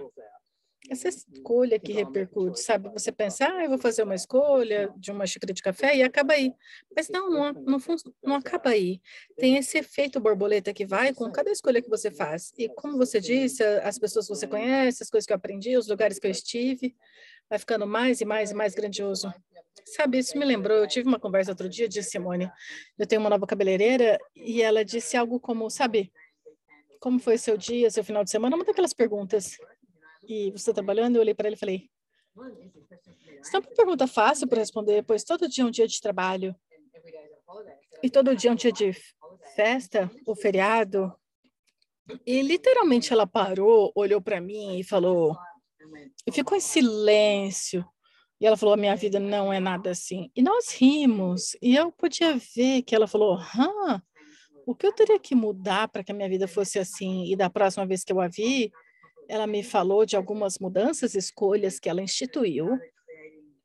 Essa 0.88 1.09
escolha 1.09 1.79
que 1.79 1.92
repercute, 1.92 2.61
sabe? 2.61 2.88
Você 2.90 3.12
pensa, 3.12 3.46
ah, 3.46 3.64
eu 3.64 3.68
vou 3.68 3.79
fazer 3.79 4.03
uma 4.03 4.14
escolha 4.14 4.92
de 4.96 5.11
uma 5.11 5.27
xícara 5.27 5.53
de 5.53 5.62
café 5.62 5.96
e 5.96 6.03
acaba 6.03 6.35
aí. 6.35 6.53
Mas 6.94 7.09
não, 7.09 7.31
não, 7.31 7.53
não, 7.53 7.79
não 8.22 8.35
acaba 8.37 8.70
aí. 8.70 9.01
Tem 9.37 9.57
esse 9.57 9.79
efeito 9.79 10.18
borboleta 10.18 10.72
que 10.72 10.87
vai 10.87 11.12
com 11.12 11.31
cada 11.31 11.51
escolha 11.51 11.83
que 11.83 11.88
você 11.88 12.11
faz. 12.11 12.53
E 12.57 12.68
como 12.68 12.96
você 12.96 13.20
disse, 13.20 13.62
as 13.62 13.98
pessoas 13.98 14.27
que 14.27 14.35
você 14.35 14.46
conhece, 14.46 15.03
as 15.03 15.11
coisas 15.11 15.27
que 15.27 15.33
eu 15.33 15.37
aprendi, 15.37 15.77
os 15.77 15.88
lugares 15.88 16.18
que 16.18 16.27
eu 16.27 16.31
estive, 16.31 16.96
vai 17.48 17.59
ficando 17.59 17.87
mais 17.87 18.20
e 18.20 18.24
mais 18.24 18.51
e 18.51 18.55
mais 18.55 18.74
grandioso. 18.74 19.33
Sabe, 19.85 20.18
isso 20.18 20.37
me 20.37 20.44
lembrou, 20.44 20.79
eu 20.79 20.87
tive 20.87 21.09
uma 21.09 21.18
conversa 21.18 21.53
outro 21.53 21.68
dia, 21.68 21.88
de 21.88 22.03
Simone, 22.03 22.51
eu 22.98 23.07
tenho 23.07 23.20
uma 23.20 23.31
nova 23.31 23.46
cabeleireira 23.46 24.18
e 24.37 24.61
ela 24.61 24.85
disse 24.85 25.16
algo 25.16 25.40
como, 25.40 25.70
sabe, 25.70 26.12
como 27.01 27.18
foi 27.18 27.38
seu 27.38 27.57
dia, 27.57 27.90
seu 27.90 28.05
final 28.05 28.22
de 28.22 28.31
semana? 28.31 28.55
Uma 28.55 28.64
daquelas 28.64 28.92
perguntas 28.92 29.57
e 30.29 30.51
você 30.51 30.73
trabalhando, 30.73 31.17
eu 31.17 31.23
olhei 31.23 31.35
para 31.35 31.49
ele 31.49 31.57
e 31.57 31.59
falei, 31.59 31.91
isso 33.41 33.57
é 33.57 33.59
uma 33.59 33.67
pergunta 33.75 34.07
fácil 34.07 34.47
para 34.47 34.59
responder, 34.59 35.03
pois 35.03 35.25
todo 35.25 35.49
dia 35.49 35.64
é 35.64 35.67
um 35.67 35.71
dia 35.71 35.88
de 35.88 36.01
trabalho. 36.01 36.55
E 38.03 38.11
todo 38.11 38.37
dia 38.37 38.51
é 38.51 38.53
um 38.53 38.57
dia 38.57 38.73
de 38.73 38.93
festa 39.57 40.11
ou 40.27 40.37
feriado. 40.37 41.12
E 42.27 42.43
literalmente 42.43 43.12
ela 43.12 43.27
parou, 43.27 43.93
olhou 43.95 44.21
para 44.21 44.41
mim 44.41 44.79
e 44.79 44.85
falou, 44.85 45.37
e 46.27 46.33
ficou 46.33 46.57
em 46.57 46.61
silêncio. 46.61 47.85
E 48.41 48.47
ela 48.47 48.57
falou: 48.57 48.75
a 48.75 48.77
minha 48.77 48.95
vida 48.95 49.19
não 49.19 49.53
é 49.53 49.59
nada 49.59 49.91
assim. 49.91 50.31
E 50.35 50.43
nós 50.43 50.73
rimos. 50.75 51.57
E 51.61 51.75
eu 51.75 51.91
podia 51.91 52.37
ver 52.55 52.83
que 52.83 52.95
ela 52.95 53.07
falou: 53.09 53.37
Hã, 53.37 54.03
o 54.67 54.75
que 54.75 54.87
eu 54.87 54.93
teria 54.93 55.19
que 55.19 55.35
mudar 55.35 55.88
para 55.88 56.05
que 56.05 56.12
a 56.12 56.14
minha 56.14 56.29
vida 56.29 56.47
fosse 56.47 56.79
assim? 56.79 57.31
E 57.31 57.37
da 57.37 57.51
próxima 57.51 57.87
vez 57.87 58.05
que 58.05 58.12
eu 58.12 58.21
a 58.21 58.29
vi, 58.29 58.71
ela 59.29 59.47
me 59.47 59.62
falou 59.62 60.07
de 60.07 60.17
algumas 60.17 60.59
mudanças, 60.59 61.14
escolhas 61.14 61.79
que 61.79 61.88
ela 61.88 62.01
instituiu, 62.01 62.79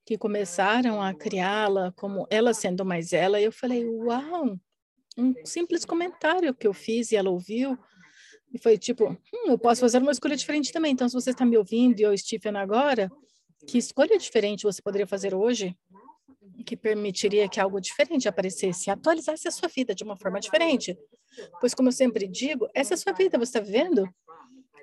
que 0.06 0.18
começaram 0.18 1.02
a 1.02 1.14
criá-la 1.14 1.94
como 1.96 2.28
ela 2.30 2.54
sendo 2.54 2.84
mais 2.84 3.14
ela. 3.14 3.40
E 3.40 3.46
eu 3.46 3.52
falei, 3.52 3.86
uau, 3.86 4.60
um 5.18 5.34
simples 5.46 5.86
comentário 5.86 6.54
que 6.54 6.68
eu 6.68 6.74
fiz 6.74 7.12
e 7.12 7.16
ela 7.16 7.30
ouviu. 7.30 7.78
E 8.54 8.60
foi 8.60 8.78
tipo, 8.78 9.10
hum, 9.10 9.48
eu 9.48 9.58
posso 9.58 9.80
fazer 9.80 10.00
uma 10.00 10.12
escolha 10.12 10.36
diferente 10.36 10.72
também. 10.72 10.92
Então, 10.92 11.08
se 11.08 11.16
você 11.16 11.32
está 11.32 11.46
me 11.46 11.58
ouvindo 11.58 12.00
e 12.00 12.04
eu, 12.04 12.16
Stephen, 12.18 12.58
agora, 12.58 13.10
que 13.66 13.78
escolha 13.78 14.18
diferente 14.18 14.64
você 14.64 14.82
poderia 14.82 15.08
fazer 15.08 15.34
hoje 15.34 15.76
que 16.66 16.78
permitiria 16.78 17.50
que 17.50 17.60
algo 17.60 17.80
diferente 17.80 18.28
aparecesse, 18.28 18.90
atualizasse 18.90 19.48
a 19.48 19.52
sua 19.52 19.68
vida 19.68 19.96
de 19.96 20.04
uma 20.04 20.16
forma 20.16 20.40
diferente? 20.40 20.98
Pois, 21.60 21.74
como 21.74 21.90
eu 21.90 21.94
sempre 21.94 22.28
digo, 22.28 22.70
essa 22.74 22.94
é 22.94 22.96
a 22.96 22.98
sua 22.98 23.14
vida, 23.14 23.38
você 23.38 23.58
está 23.58 23.60
vivendo 23.60 24.08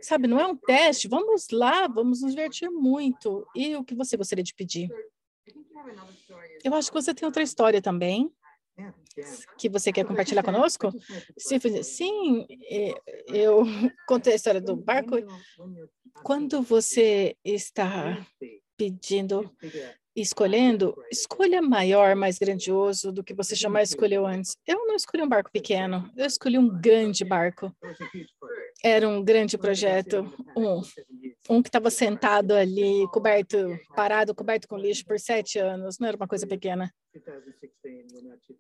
Sabe, 0.02 0.26
não 0.26 0.40
é 0.40 0.46
um 0.46 0.56
teste. 0.56 1.08
Vamos 1.08 1.48
lá, 1.52 1.86
vamos 1.86 2.22
nos 2.22 2.34
divertir 2.34 2.70
muito. 2.70 3.46
E 3.54 3.76
o 3.76 3.84
que 3.84 3.94
você 3.94 4.16
gostaria 4.16 4.44
de 4.44 4.54
pedir? 4.54 4.88
Eu 6.64 6.74
acho 6.74 6.90
que 6.90 7.00
você 7.00 7.14
tem 7.14 7.26
outra 7.26 7.42
história 7.42 7.80
também 7.80 8.32
que 9.58 9.68
você 9.68 9.92
quer 9.92 10.04
compartilhar 10.04 10.42
conosco? 10.42 10.90
Sim, 11.82 12.46
é, 12.70 12.94
eu 13.28 13.62
contei 14.06 14.32
a 14.32 14.36
história 14.36 14.60
do 14.60 14.76
barco. 14.76 15.16
Quando 16.22 16.62
você 16.62 17.36
está 17.44 18.26
pedindo 18.76 19.50
escolhendo, 20.14 20.94
escolha 21.10 21.62
maior, 21.62 22.16
mais 22.16 22.38
grandioso 22.38 23.12
do 23.12 23.22
que 23.22 23.34
você 23.34 23.54
jamais 23.54 23.90
escolheu 23.90 24.26
antes. 24.26 24.56
Eu 24.66 24.86
não 24.86 24.96
escolhi 24.96 25.22
um 25.22 25.28
barco 25.28 25.50
pequeno, 25.52 26.10
eu 26.16 26.26
escolhi 26.26 26.58
um 26.58 26.68
grande 26.80 27.24
barco. 27.24 27.72
Era 28.82 29.08
um 29.08 29.22
grande 29.22 29.58
projeto, 29.58 30.32
um, 30.56 30.80
um 31.50 31.62
que 31.62 31.68
estava 31.68 31.90
sentado 31.90 32.54
ali, 32.54 33.06
coberto, 33.12 33.78
parado, 33.94 34.34
coberto 34.34 34.66
com 34.66 34.78
lixo 34.78 35.04
por 35.04 35.20
sete 35.20 35.58
anos, 35.58 35.98
não 35.98 36.08
era 36.08 36.16
uma 36.16 36.28
coisa 36.28 36.46
pequena. 36.46 36.90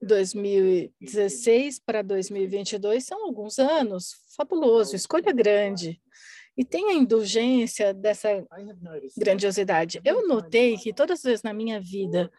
2016 0.02 1.78
para 1.78 2.02
2022 2.02 3.04
são 3.04 3.24
alguns 3.24 3.58
anos, 3.58 4.14
fabuloso, 4.36 4.94
escolha 4.94 5.32
grande 5.32 6.00
e 6.56 6.64
tem 6.64 6.90
a 6.90 6.94
indulgência 6.94 7.94
dessa 7.94 8.28
grandiosidade. 9.16 10.00
Eu 10.04 10.26
notei 10.26 10.76
que 10.76 10.92
todas 10.92 11.20
as 11.20 11.24
vezes 11.24 11.42
na 11.42 11.54
minha 11.54 11.80
vida, 11.80 12.30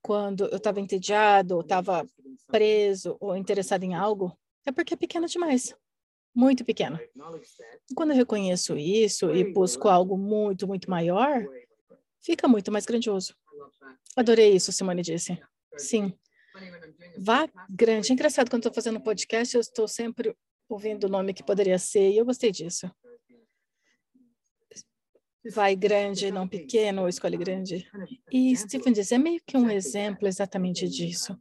quando 0.00 0.46
eu 0.46 0.56
estava 0.56 0.80
entediado, 0.80 1.54
ou 1.54 1.60
estava 1.60 2.04
preso, 2.48 3.16
ou 3.20 3.36
interessado 3.36 3.84
em 3.84 3.94
algo, 3.94 4.36
é 4.66 4.72
porque 4.72 4.94
é 4.94 4.96
pequeno 4.96 5.26
demais. 5.26 5.74
Muito 6.34 6.64
pequeno. 6.64 6.98
Quando 7.94 8.10
eu 8.10 8.16
reconheço 8.16 8.76
isso 8.76 9.34
e 9.34 9.52
busco 9.52 9.88
algo 9.88 10.16
muito, 10.16 10.66
muito 10.66 10.90
maior, 10.90 11.46
fica 12.20 12.48
muito 12.48 12.72
mais 12.72 12.86
grandioso. 12.86 13.34
Adorei 14.16 14.54
isso, 14.54 14.72
Simone 14.72 15.02
disse. 15.02 15.38
Sim. 15.76 16.12
Vá 17.18 17.48
grande. 17.68 18.12
Engraçado, 18.12 18.50
quando 18.50 18.60
estou 18.60 18.74
fazendo 18.74 19.00
podcast, 19.00 19.54
eu 19.54 19.60
estou 19.60 19.86
sempre 19.86 20.34
ouvindo 20.68 21.04
o 21.04 21.10
nome 21.10 21.34
que 21.34 21.44
poderia 21.44 21.78
ser, 21.78 22.10
e 22.10 22.18
eu 22.18 22.24
gostei 22.24 22.50
disso 22.50 22.90
vai 25.50 25.74
grande, 25.74 26.30
não 26.30 26.46
pequeno, 26.46 27.02
ou 27.02 27.08
escolhe 27.08 27.36
grande. 27.36 27.88
E 28.30 28.56
Stephen 28.56 28.92
diz, 28.92 29.10
é 29.12 29.18
meio 29.18 29.40
que 29.44 29.56
um 29.56 29.70
exemplo 29.70 30.28
exatamente 30.28 30.88
disso. 30.88 31.36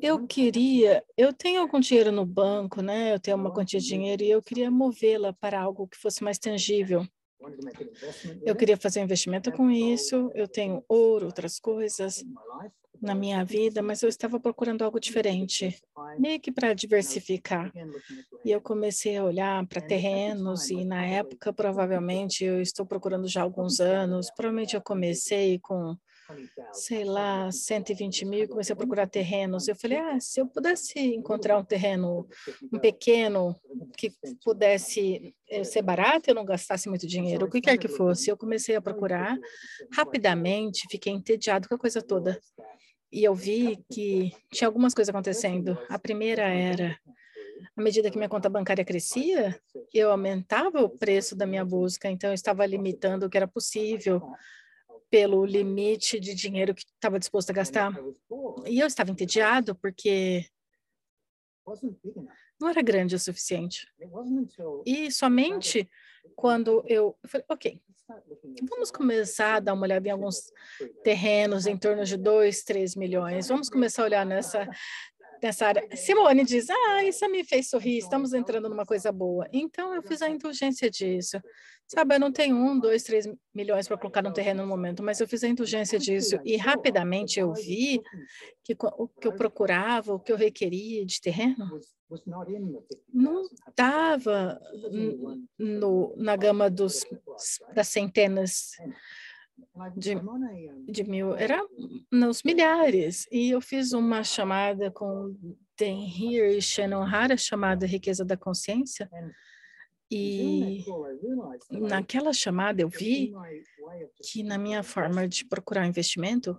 Eu 0.00 0.26
queria, 0.26 1.04
eu 1.16 1.32
tenho 1.32 1.60
algum 1.60 1.80
dinheiro 1.80 2.10
no 2.10 2.26
banco, 2.26 2.82
né? 2.82 3.14
Eu 3.14 3.20
tenho 3.20 3.36
uma 3.36 3.52
quantia 3.52 3.80
de 3.80 3.86
dinheiro 3.86 4.22
e 4.22 4.30
eu 4.30 4.42
queria 4.42 4.70
movê-la 4.70 5.32
para 5.32 5.60
algo 5.60 5.86
que 5.86 5.96
fosse 5.96 6.22
mais 6.22 6.38
tangível. 6.38 7.06
Eu 8.44 8.56
queria 8.56 8.76
fazer 8.76 9.00
um 9.00 9.04
investimento 9.04 9.52
com 9.52 9.70
isso. 9.70 10.30
Eu 10.34 10.48
tenho 10.48 10.84
ouro, 10.88 11.26
outras 11.26 11.60
coisas 11.60 12.24
na 13.00 13.14
minha 13.14 13.44
vida, 13.44 13.80
mas 13.80 14.02
eu 14.02 14.08
estava 14.08 14.40
procurando 14.40 14.82
algo 14.82 14.98
diferente, 14.98 15.80
meio 16.18 16.40
que 16.40 16.50
para 16.50 16.74
diversificar. 16.74 17.72
E 18.44 18.50
eu 18.50 18.60
comecei 18.60 19.16
a 19.16 19.24
olhar 19.24 19.64
para 19.66 19.80
terrenos, 19.80 20.68
e 20.70 20.84
na 20.84 21.04
época, 21.06 21.52
provavelmente, 21.52 22.44
eu 22.44 22.60
estou 22.60 22.84
procurando 22.84 23.28
já 23.28 23.40
há 23.42 23.44
alguns 23.44 23.80
anos, 23.80 24.30
provavelmente 24.34 24.74
eu 24.74 24.82
comecei 24.82 25.58
com 25.60 25.96
sei 26.72 27.04
lá, 27.04 27.50
120 27.50 28.24
mil, 28.24 28.48
comecei 28.48 28.72
a 28.72 28.76
procurar 28.76 29.06
terrenos. 29.06 29.68
Eu 29.68 29.76
falei, 29.76 29.98
ah, 29.98 30.20
se 30.20 30.40
eu 30.40 30.46
pudesse 30.46 30.98
encontrar 30.98 31.58
um 31.58 31.64
terreno, 31.64 32.28
um 32.72 32.78
pequeno, 32.78 33.56
que 33.96 34.12
pudesse 34.44 35.34
eh, 35.48 35.64
ser 35.64 35.82
barato, 35.82 36.30
eu 36.30 36.34
não 36.34 36.44
gastasse 36.44 36.88
muito 36.88 37.06
dinheiro, 37.06 37.46
o 37.46 37.50
que 37.50 37.60
quer 37.60 37.78
que 37.78 37.88
fosse. 37.88 38.30
Eu 38.30 38.36
comecei 38.36 38.76
a 38.76 38.82
procurar 38.82 39.36
rapidamente, 39.92 40.86
fiquei 40.90 41.12
entediado 41.12 41.68
com 41.68 41.74
a 41.74 41.78
coisa 41.78 42.02
toda 42.02 42.38
e 43.10 43.24
eu 43.24 43.34
vi 43.34 43.78
que 43.90 44.32
tinha 44.52 44.68
algumas 44.68 44.94
coisas 44.94 45.08
acontecendo. 45.08 45.78
A 45.88 45.98
primeira 45.98 46.42
era, 46.42 46.98
à 47.76 47.82
medida 47.82 48.10
que 48.10 48.16
minha 48.16 48.28
conta 48.28 48.48
bancária 48.48 48.84
crescia, 48.84 49.58
eu 49.92 50.10
aumentava 50.10 50.82
o 50.82 50.90
preço 50.90 51.34
da 51.34 51.46
minha 51.46 51.64
busca, 51.64 52.10
então 52.10 52.30
eu 52.30 52.34
estava 52.34 52.66
limitando 52.66 53.26
o 53.26 53.30
que 53.30 53.36
era 53.36 53.48
possível 53.48 54.22
pelo 55.10 55.44
limite 55.44 56.20
de 56.20 56.34
dinheiro 56.34 56.74
que 56.74 56.84
estava 56.84 57.18
disposto 57.18 57.50
a 57.50 57.54
gastar. 57.54 57.92
E 58.66 58.78
eu 58.78 58.86
estava 58.86 59.10
entediado 59.10 59.74
porque 59.74 60.44
não 62.60 62.68
era 62.68 62.82
grande 62.82 63.14
o 63.14 63.18
suficiente. 63.18 63.86
E 64.84 65.10
somente 65.10 65.88
quando 66.34 66.84
eu, 66.86 67.16
eu 67.22 67.28
falei, 67.28 67.46
ok, 67.48 67.82
vamos 68.68 68.90
começar 68.90 69.56
a 69.56 69.60
dar 69.60 69.74
uma 69.74 69.84
olhada 69.84 70.08
em 70.08 70.10
alguns 70.10 70.52
terrenos 71.02 71.66
em 71.66 71.76
torno 71.76 72.04
de 72.04 72.16
2, 72.16 72.62
3 72.64 72.96
milhões. 72.96 73.48
Vamos 73.48 73.68
começar 73.68 74.02
a 74.02 74.06
olhar 74.06 74.26
nessa 74.26 74.68
nessa 75.42 75.66
área. 75.66 75.96
Simone 75.96 76.44
diz: 76.44 76.68
Ah, 76.70 77.04
isso 77.04 77.28
me 77.28 77.44
fez 77.44 77.68
sorrir, 77.68 77.98
estamos 77.98 78.32
entrando 78.32 78.68
numa 78.68 78.84
coisa 78.84 79.12
boa. 79.12 79.48
Então, 79.52 79.94
eu 79.94 80.02
fiz 80.02 80.22
a 80.22 80.28
indulgência 80.28 80.90
disso. 80.90 81.40
Sabe, 81.86 82.16
eu 82.16 82.20
não 82.20 82.30
tenho 82.30 82.54
um, 82.54 82.78
dois, 82.78 83.02
três 83.02 83.26
milhões 83.54 83.88
para 83.88 83.96
colocar 83.96 84.20
no 84.20 84.32
terreno 84.32 84.60
no 84.62 84.68
momento, 84.68 85.02
mas 85.02 85.20
eu 85.20 85.26
fiz 85.26 85.42
a 85.42 85.48
indulgência 85.48 85.98
disso 85.98 86.38
e 86.44 86.54
rapidamente 86.54 87.40
eu 87.40 87.50
vi 87.54 88.02
que 88.62 88.76
o 88.78 89.08
que 89.08 89.26
eu 89.26 89.32
procurava, 89.32 90.12
o 90.12 90.20
que 90.20 90.30
eu 90.30 90.36
requeria 90.36 91.06
de 91.06 91.18
terreno, 91.18 91.80
não 93.12 93.42
estava 93.68 94.60
na 96.16 96.36
gama 96.36 96.68
dos, 96.68 97.06
das 97.74 97.88
centenas 97.88 98.72
de, 99.96 100.14
de 100.86 101.04
mil, 101.04 101.34
era 101.34 101.60
nos 102.10 102.42
milhares. 102.42 103.26
E 103.30 103.50
eu 103.50 103.60
fiz 103.60 103.92
uma 103.92 104.24
chamada 104.24 104.90
com 104.90 105.34
Dan 105.78 106.04
Heer 106.04 106.56
e 106.56 106.62
Shannon 106.62 107.02
Hara, 107.02 107.36
chamada 107.36 107.86
Riqueza 107.86 108.24
da 108.24 108.36
Consciência. 108.36 109.08
E 110.10 110.84
naquela 111.70 112.32
chamada 112.32 112.80
eu 112.80 112.88
vi 112.88 113.32
que 114.22 114.42
na 114.42 114.56
minha 114.56 114.82
forma 114.82 115.28
de 115.28 115.44
procurar 115.44 115.86
investimento, 115.86 116.58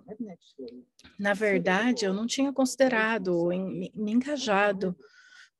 na 1.18 1.34
verdade, 1.34 2.04
eu 2.04 2.14
não 2.14 2.26
tinha 2.26 2.52
considerado, 2.52 3.48
me 3.48 4.12
engajado 4.12 4.96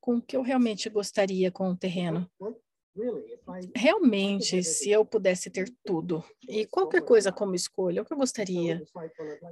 com 0.00 0.16
o 0.16 0.22
que 0.22 0.37
eu 0.37 0.42
realmente 0.42 0.88
gostaria 0.88 1.50
com 1.50 1.70
o 1.70 1.76
terreno. 1.76 2.31
Realmente, 3.74 4.62
se 4.62 4.90
eu 4.90 5.04
pudesse 5.04 5.50
ter 5.50 5.72
tudo. 5.84 6.24
E 6.48 6.66
qualquer 6.66 7.02
coisa 7.02 7.32
como 7.32 7.54
escolha, 7.54 8.02
o 8.02 8.04
que 8.04 8.12
eu 8.12 8.16
gostaria? 8.16 8.82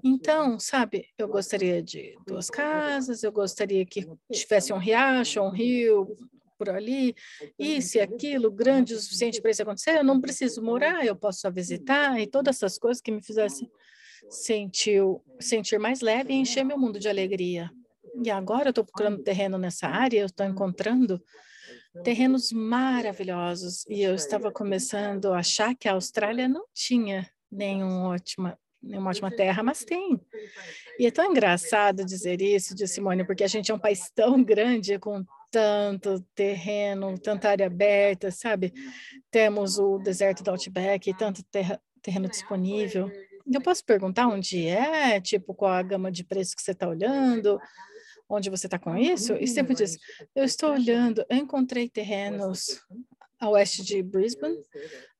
Então, 0.03 0.59
sabe, 0.59 1.07
eu 1.17 1.29
gostaria 1.29 1.83
de 1.83 2.17
duas 2.27 2.51
casas, 2.51 3.23
eu 3.23 3.33
gostaria 3.33 3.85
que 3.85 4.07
tivesse 4.33 4.73
um 4.73 4.79
riacho, 4.79 5.41
um 5.41 5.51
rio 5.51 6.17
por 6.59 6.69
ali, 6.71 7.15
isso 7.57 7.99
e 7.99 8.01
aquilo, 8.01 8.51
grande 8.51 8.93
o 8.93 9.01
suficiente 9.01 9.41
para 9.41 9.51
isso 9.51 9.63
acontecer. 9.63 9.99
Eu 9.99 10.05
não 10.05 10.21
preciso 10.21 10.61
morar, 10.63 11.07
eu 11.07 11.15
posso 11.15 11.41
só 11.41 11.51
visitar 11.51 12.21
e 12.21 12.27
todas 12.27 12.57
essas 12.57 12.79
coisas 12.79 13.01
que 13.01 13.13
me 13.13 13.23
fizessem 13.23 13.71
sentir, 14.29 15.01
sentir 15.39 15.79
mais 15.79 16.01
leve 16.01 16.33
e 16.33 16.37
encher 16.37 16.65
meu 16.65 16.77
mundo 16.77 16.99
de 16.99 17.09
alegria. 17.09 17.71
E 18.23 18.31
agora 18.31 18.69
eu 18.69 18.71
estou 18.71 18.85
procurando 18.85 19.23
terreno 19.23 19.57
nessa 19.57 19.87
área, 19.87 20.19
eu 20.19 20.27
estou 20.27 20.45
encontrando 20.45 21.23
terrenos 22.03 22.53
maravilhosos 22.53 23.85
e 23.89 24.03
eu 24.03 24.15
estava 24.15 24.51
começando 24.51 25.33
a 25.33 25.39
achar 25.39 25.75
que 25.75 25.89
a 25.89 25.93
Austrália 25.93 26.49
não 26.49 26.65
tinha 26.73 27.29
nenhum 27.51 28.05
ótima, 28.05 28.59
nenhuma 28.83 29.11
ótima 29.11 29.31
terra, 29.31 29.63
mas 29.63 29.85
tem. 29.85 30.21
E 30.99 31.07
é 31.07 31.11
tão 31.11 31.31
engraçado 31.31 32.05
dizer 32.05 32.41
isso 32.41 32.75
de 32.75 32.87
Simone, 32.87 33.25
porque 33.25 33.45
a 33.45 33.49
gente 33.49 33.71
é 33.71 33.75
um 33.75 33.79
país 33.79 34.11
tão 34.15 34.43
grande 34.43 34.99
com 34.99 35.25
tanto 35.51 36.21
terreno, 36.35 37.19
tanta 37.19 37.51
área 37.51 37.67
aberta, 37.67 38.31
sabe? 38.31 38.73
Temos 39.31 39.79
o 39.79 39.99
deserto 39.99 40.43
do 40.43 40.51
Outback, 40.51 41.13
tanto 41.15 41.43
terra, 41.45 41.81
terreno 42.03 42.29
disponível. 42.29 43.11
Eu 43.51 43.63
posso 43.63 43.83
perguntar 43.85 44.29
onde 44.29 44.67
é, 44.67 45.19
tipo, 45.21 45.55
qual 45.55 45.73
a 45.73 45.83
gama 45.83 46.13
de 46.13 46.23
preço 46.23 46.55
que 46.55 46.63
você 46.63 46.73
está 46.73 46.87
olhando? 46.87 47.59
Onde 48.29 48.51
você 48.51 48.67
está 48.67 48.79
com 48.79 48.97
isso, 48.97 49.35
e 49.35 49.47
sempre 49.47 49.75
diz, 49.75 49.97
eu 50.35 50.45
estou 50.45 50.73
olhando, 50.73 51.25
eu 51.29 51.37
encontrei 51.37 51.89
terrenos 51.89 52.81
a 53.41 53.49
oeste 53.49 53.83
de 53.83 54.03
Brisbane, 54.03 54.59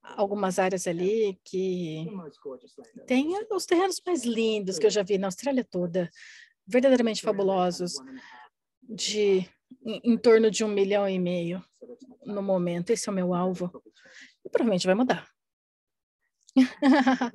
algumas 0.03 0.59
áreas 0.59 0.87
ali 0.87 1.39
que 1.45 2.07
tem 3.07 3.33
os 3.51 3.67
terrenos 3.67 4.01
mais 4.05 4.25
lindos 4.25 4.79
que 4.79 4.87
eu 4.87 4.91
já 4.91 5.03
vi 5.03 5.19
na 5.19 5.29
Austrália 5.29 5.65
toda, 5.65 6.11
verdadeiramente 6.67 7.23
fabulosos, 7.23 7.95
de 8.83 9.49
em, 9.85 10.01
em 10.13 10.17
torno 10.17 10.51
de 10.51 10.65
um 10.65 10.69
milhão 10.69 11.09
e 11.09 11.19
meio 11.19 11.65
no 12.25 12.43
momento. 12.43 12.91
Esse 12.91 13.09
é 13.09 13.13
o 13.13 13.15
meu 13.15 13.35
alvo. 13.35 13.71
E 14.45 14.49
provavelmente 14.49 14.87
vai 14.87 14.95
mudar. 14.95 15.29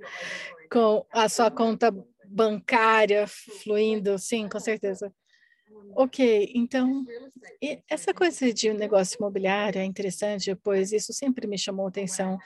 com 0.71 1.05
a 1.11 1.29
sua 1.29 1.51
conta 1.51 1.91
bancária 2.25 3.27
fluindo, 3.27 4.17
sim, 4.17 4.49
com 4.49 4.59
certeza. 4.59 5.13
Ok, 5.95 6.51
então, 6.55 7.05
essa 7.87 8.13
coisa 8.13 8.51
de 8.51 8.73
negócio 8.73 9.17
imobiliário 9.19 9.79
é 9.79 9.85
interessante, 9.85 10.55
pois 10.55 10.91
isso 10.91 11.13
sempre 11.13 11.45
me 11.45 11.57
chamou 11.57 11.87
atenção. 11.87 12.37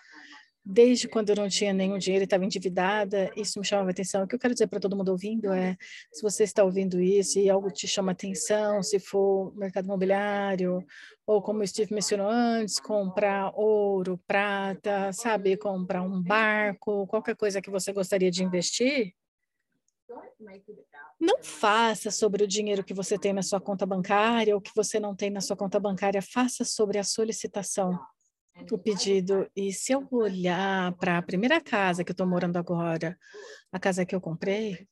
Desde 0.69 1.07
quando 1.07 1.29
eu 1.29 1.35
não 1.37 1.47
tinha 1.47 1.71
nenhum 1.71 1.97
dinheiro 1.97 2.23
e 2.23 2.25
estava 2.25 2.43
endividada, 2.43 3.31
isso 3.37 3.57
me 3.57 3.65
chamava 3.65 3.89
atenção. 3.89 4.23
O 4.23 4.27
que 4.27 4.35
eu 4.35 4.39
quero 4.39 4.53
dizer 4.53 4.67
para 4.67 4.81
todo 4.81 4.97
mundo 4.97 5.09
ouvindo 5.09 5.53
é, 5.53 5.77
se 6.11 6.21
você 6.21 6.43
está 6.43 6.61
ouvindo 6.61 6.99
isso 6.99 7.39
e 7.39 7.49
algo 7.49 7.71
te 7.71 7.87
chama 7.87 8.11
atenção, 8.11 8.83
se 8.83 8.99
for 8.99 9.55
mercado 9.55 9.85
imobiliário, 9.85 10.85
ou 11.25 11.41
como 11.41 11.61
o 11.61 11.67
Steve 11.67 11.93
mencionou 11.93 12.27
antes, 12.29 12.81
comprar 12.81 13.53
ouro, 13.55 14.19
prata, 14.27 15.13
sabe, 15.13 15.55
comprar 15.55 16.01
um 16.01 16.21
barco, 16.21 17.07
qualquer 17.07 17.37
coisa 17.37 17.61
que 17.61 17.69
você 17.69 17.93
gostaria 17.93 18.29
de 18.29 18.43
investir, 18.43 19.13
não 21.19 21.43
faça 21.43 22.12
sobre 22.12 22.43
o 22.43 22.47
dinheiro 22.47 22.84
que 22.84 22.93
você 22.93 23.17
tem 23.17 23.34
na 23.34 23.41
sua 23.41 23.60
conta 23.60 23.86
bancária 23.86 24.54
ou 24.54 24.62
que 24.62 24.71
você 24.76 25.00
não 25.00 25.15
tem 25.15 25.30
na 25.30 25.41
sua 25.41 25.56
conta 25.56 25.80
bancária, 25.80 26.21
faça 26.21 26.63
sobre 26.63 26.97
a 26.97 27.04
solicitação, 27.04 28.00
o 28.71 28.78
pedido. 28.78 29.50
E 29.56 29.71
se 29.71 29.91
eu 29.91 30.08
olhar 30.12 30.93
para 30.93 31.17
a 31.17 31.21
primeira 31.21 31.62
casa 31.62 32.04
que 32.04 32.12
eu 32.12 32.13
estou 32.13 32.28
morando 32.28 32.58
agora, 32.58 33.17
a 33.71 33.80
casa 33.80 34.06
que 34.06 34.15
eu 34.15 34.21
comprei, 34.21 34.88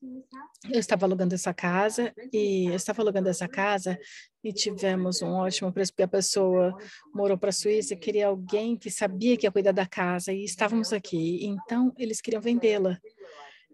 eu 0.70 0.80
estava 0.80 1.06
alugando 1.06 1.36
essa 1.36 1.54
casa 1.54 2.14
e 2.34 2.68
eu 2.68 2.76
estava 2.76 3.02
alugando 3.02 3.30
essa 3.30 3.48
casa 3.48 3.98
e 4.44 4.52
tivemos 4.54 5.22
um 5.22 5.32
ótimo 5.32 5.72
preço 5.72 5.92
porque 5.92 6.04
a 6.04 6.08
pessoa 6.08 6.76
morou 7.14 7.38
para 7.38 7.50
a 7.50 7.54
Suíça 7.54 7.94
e 7.94 7.98
queria 7.98 8.28
alguém 8.28 8.78
que 8.78 8.90
sabia 8.90 9.38
que 9.38 9.46
ia 9.46 9.52
cuidar 9.52 9.72
da 9.72 9.86
casa 9.86 10.34
e 10.34 10.44
estávamos 10.44 10.92
aqui. 10.92 11.46
Então 11.46 11.94
eles 11.98 12.22
queriam 12.22 12.42
vendê-la. 12.42 13.00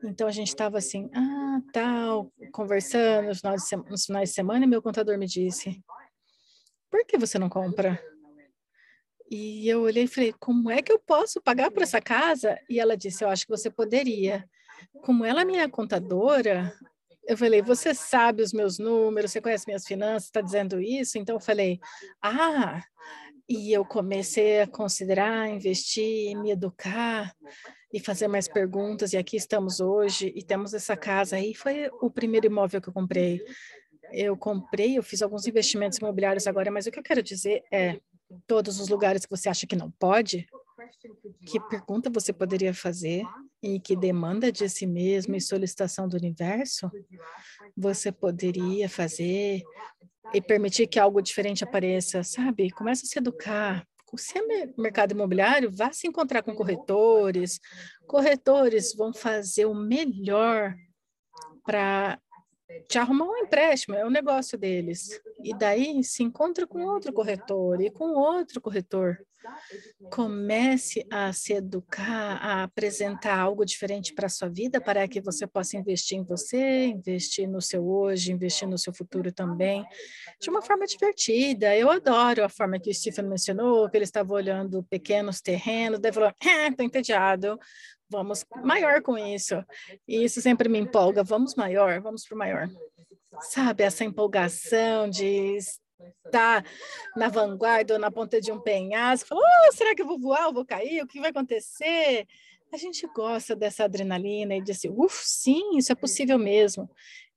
Então 0.04 0.28
a 0.28 0.32
gente 0.32 0.48
estava 0.48 0.78
assim, 0.78 1.10
ah, 1.14 1.62
tal, 1.72 2.32
conversando 2.52 3.28
nos 3.28 3.40
finais, 3.40 3.70
nos 3.90 4.06
finais 4.06 4.30
de 4.30 4.36
semana, 4.36 4.66
e 4.66 4.68
meu 4.68 4.82
contador 4.82 5.18
me 5.18 5.28
disse: 5.28 5.84
por 6.92 7.06
que 7.06 7.18
você 7.18 7.40
não 7.40 7.50
compra? 7.50 8.04
E 9.30 9.68
eu 9.70 9.84
olhei 9.84 10.04
e 10.04 10.08
falei: 10.08 10.34
como 10.38 10.70
é 10.70 10.82
que 10.82 10.92
eu 10.92 11.00
posso 11.00 11.42
pagar 11.42 11.72
por 11.72 11.82
essa 11.82 12.02
casa? 12.02 12.60
E 12.70 12.80
ela 12.80 12.98
disse: 12.98 13.24
eu 13.24 13.30
acho 13.30 13.46
que 13.46 13.52
você 13.52 13.70
poderia. 13.70 14.48
Como 15.06 15.24
ela 15.24 15.42
é 15.42 15.46
minha 15.46 15.70
contadora, 15.70 16.74
eu 17.26 17.38
falei: 17.38 17.62
você 17.62 17.94
sabe 17.94 18.44
os 18.44 18.52
meus 18.52 18.78
números, 18.78 19.32
você 19.32 19.40
conhece 19.40 19.66
minhas 19.68 19.86
finanças, 19.86 20.26
está 20.26 20.42
dizendo 20.42 20.82
isso? 20.82 21.18
Então 21.18 21.38
eu 21.38 21.40
falei: 21.40 21.80
ah, 22.22 22.84
e 23.48 23.72
eu 23.72 23.86
comecei 23.86 24.62
a 24.62 24.68
considerar 24.68 25.50
investir, 25.50 26.38
me 26.38 26.52
educar 26.52 27.34
e 27.94 28.00
fazer 28.00 28.28
mais 28.28 28.48
perguntas. 28.48 29.14
E 29.14 29.18
aqui 29.18 29.36
estamos 29.38 29.80
hoje 29.80 30.32
e 30.36 30.44
temos 30.44 30.74
essa 30.74 30.96
casa 30.96 31.36
aí. 31.36 31.54
Foi 31.54 31.90
o 32.02 32.10
primeiro 32.10 32.46
imóvel 32.46 32.82
que 32.82 32.90
eu 32.90 32.94
comprei. 32.94 33.44
Eu 34.12 34.36
comprei, 34.36 34.98
eu 34.98 35.04
fiz 35.04 35.22
alguns 35.22 35.48
investimentos 35.48 35.98
imobiliários 35.98 36.48
agora, 36.48 36.70
mas 36.70 36.86
o 36.86 36.92
que 36.92 37.00
eu 37.00 37.04
quero 37.04 37.24
dizer 37.24 37.64
é 37.72 38.00
todos 38.46 38.80
os 38.80 38.90
lugares 38.90 39.26
que 39.26 39.32
você 39.32 39.50
acha 39.50 39.68
que 39.68 39.76
não 39.76 39.92
pode, 39.92 40.48
que 41.46 41.60
pergunta 41.70 42.10
você 42.10 42.34
poderia 42.34 42.74
fazer 42.74 43.24
e 43.62 43.80
que 43.80 43.96
demanda 43.96 44.52
de 44.52 44.68
si 44.68 44.86
mesmo 44.86 45.36
e 45.36 45.42
solicitação 45.42 46.08
do 46.08 46.18
universo 46.18 46.90
você 47.76 48.12
poderia 48.12 48.90
fazer 48.90 49.62
e 50.34 50.42
permitir 50.42 50.88
que 50.88 51.00
algo 51.00 51.22
diferente 51.22 51.64
apareça, 51.64 52.24
sabe? 52.24 52.72
Começa 52.72 53.06
a 53.06 53.08
se 53.08 53.20
educar, 53.20 53.86
se 54.18 54.38
é 54.38 54.74
mercado 54.78 55.12
imobiliário, 55.12 55.72
vá 55.72 55.92
se 55.92 56.08
encontrar 56.08 56.44
com 56.44 56.54
corretores. 56.54 57.60
Corretores 58.08 58.94
vão 58.96 59.14
fazer 59.14 59.66
o 59.66 59.74
melhor 59.74 60.76
para 61.64 62.20
te 62.88 62.98
arrumar 62.98 63.26
um 63.26 63.38
empréstimo, 63.38 63.96
é 63.96 64.06
o 64.06 64.10
negócio 64.10 64.58
deles. 64.58 65.22
E 65.44 65.54
daí 65.54 66.04
se 66.04 66.24
encontra 66.24 66.66
com 66.66 66.86
outro 66.86 67.12
corretor 67.12 67.82
e 67.82 67.90
com 67.90 68.12
outro 68.14 68.62
corretor. 68.62 69.18
Comece 70.12 71.06
a 71.10 71.32
se 71.32 71.54
educar, 71.54 72.38
a 72.42 72.64
apresentar 72.64 73.38
algo 73.38 73.66
diferente 73.66 74.14
para 74.14 74.26
a 74.26 74.30
sua 74.30 74.50
vida, 74.50 74.82
para 74.82 75.08
que 75.08 75.22
você 75.22 75.48
possa 75.48 75.78
investir 75.78 76.18
em 76.18 76.24
você, 76.24 76.86
investir 76.86 77.48
no 77.48 77.62
seu 77.62 77.88
hoje, 77.88 78.32
investir 78.32 78.68
no 78.68 78.78
seu 78.78 78.94
futuro 78.94 79.32
também, 79.32 79.86
de 80.40 80.50
uma 80.50 80.62
forma 80.62 80.86
divertida. 80.86 81.76
Eu 81.76 81.90
adoro 81.90 82.44
a 82.44 82.50
forma 82.50 82.80
que 82.80 82.90
o 82.90 82.94
Stephen 82.94 83.26
mencionou, 83.26 83.90
que 83.90 83.98
ele 83.98 84.04
estava 84.04 84.34
olhando 84.34 84.84
pequenos 84.84 85.42
terrenos, 85.42 86.00
daí 86.00 86.12
falou, 86.12 86.32
estou 86.42 86.86
entediado, 86.86 87.60
vamos 88.10 88.46
maior 88.64 89.02
com 89.02 89.18
isso. 89.18 89.56
E 90.08 90.24
isso 90.24 90.42
sempre 90.42 90.68
me 90.68 90.80
empolga, 90.80 91.24
vamos 91.24 91.56
maior, 91.56 92.02
vamos 92.02 92.26
para 92.26 92.36
o 92.36 92.38
maior. 92.38 92.70
Sabe, 93.40 93.84
essa 93.84 94.04
empolgação 94.04 95.10
de 95.10 95.58
estar 96.26 96.66
na 97.16 97.30
vanguarda 97.30 97.94
ou 97.94 98.00
na 98.00 98.12
ponta 98.12 98.40
de 98.40 98.52
um 98.52 98.60
penhasco, 98.60 99.30
falar, 99.30 99.42
oh, 99.42 99.72
será 99.74 99.96
que 99.96 100.02
eu 100.02 100.08
vou 100.08 100.20
voar, 100.20 100.44
eu 100.44 100.54
vou 100.54 100.66
cair, 100.66 101.02
o 101.02 101.08
que 101.08 101.20
vai 101.20 101.30
acontecer? 101.30 102.26
A 102.74 102.78
gente 102.78 103.06
gosta 103.08 103.56
dessa 103.56 103.84
adrenalina 103.84 104.56
e 104.56 104.62
diz, 104.62 104.82
uff, 104.86 105.24
sim, 105.26 105.78
isso 105.78 105.92
é 105.92 105.96
possível 105.96 106.38
mesmo. 106.38 106.90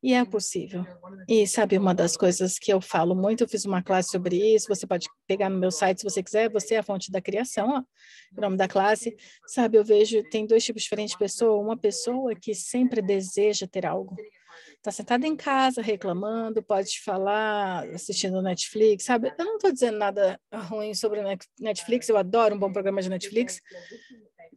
E 0.04 0.12
é 0.12 0.22
possível. 0.22 0.84
E 1.26 1.46
sabe 1.46 1.78
uma 1.78 1.94
das 1.94 2.14
coisas 2.14 2.58
que 2.58 2.70
eu 2.70 2.78
falo 2.78 3.14
muito, 3.14 3.42
eu 3.42 3.48
fiz 3.48 3.64
uma 3.64 3.82
classe 3.82 4.10
sobre 4.10 4.36
isso, 4.54 4.68
você 4.68 4.86
pode 4.86 5.08
pegar 5.26 5.48
no 5.48 5.58
meu 5.58 5.70
site 5.70 6.00
se 6.00 6.04
você 6.04 6.22
quiser, 6.22 6.50
você 6.50 6.74
é 6.74 6.78
a 6.78 6.82
fonte 6.82 7.10
da 7.10 7.22
criação, 7.22 7.70
ó, 7.70 7.82
o 8.36 8.40
nome 8.42 8.54
da 8.58 8.68
classe. 8.68 9.16
Sabe, 9.46 9.78
eu 9.78 9.84
vejo, 9.84 10.22
tem 10.28 10.46
dois 10.46 10.62
tipos 10.62 10.82
diferentes 10.82 11.12
de 11.12 11.18
pessoa, 11.18 11.58
uma 11.58 11.74
pessoa 11.74 12.34
que 12.34 12.54
sempre 12.54 13.00
deseja 13.00 13.66
ter 13.66 13.86
algo, 13.86 14.14
está 14.84 14.90
sentada 14.90 15.26
em 15.26 15.34
casa 15.34 15.80
reclamando, 15.80 16.62
pode 16.62 17.00
falar 17.00 17.88
assistindo 17.88 18.42
Netflix, 18.42 19.04
sabe? 19.04 19.32
Eu 19.38 19.44
não 19.46 19.56
estou 19.56 19.72
dizendo 19.72 19.96
nada 19.96 20.38
ruim 20.52 20.92
sobre 20.92 21.22
Netflix, 21.58 22.06
eu 22.06 22.18
adoro 22.18 22.54
um 22.54 22.58
bom 22.58 22.70
programa 22.70 23.00
de 23.00 23.08
Netflix, 23.08 23.62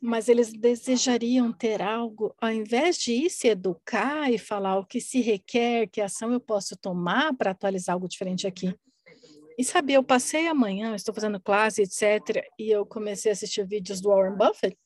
mas 0.01 0.27
eles 0.27 0.51
desejariam 0.51 1.53
ter 1.53 1.81
algo, 1.81 2.35
ao 2.41 2.51
invés 2.51 2.97
de 2.97 3.13
ir 3.13 3.29
se 3.29 3.47
educar 3.47 4.29
e 4.29 4.37
falar 4.37 4.77
o 4.77 4.85
que 4.85 4.99
se 4.99 5.21
requer, 5.21 5.87
que 5.87 6.01
ação 6.01 6.33
eu 6.33 6.41
posso 6.41 6.75
tomar 6.75 7.33
para 7.33 7.51
atualizar 7.51 7.93
algo 7.93 8.09
diferente 8.09 8.45
aqui. 8.45 8.75
E 9.57 9.63
sabe, 9.63 9.93
eu 9.93 10.03
passei 10.03 10.45
amanhã, 10.47 10.93
estou 10.93 11.15
fazendo 11.15 11.39
classe, 11.39 11.83
etc., 11.83 12.45
e 12.59 12.69
eu 12.69 12.85
comecei 12.85 13.31
a 13.31 13.33
assistir 13.33 13.65
vídeos 13.65 14.01
do 14.01 14.09
Warren 14.09 14.35
Buffett, 14.35 14.77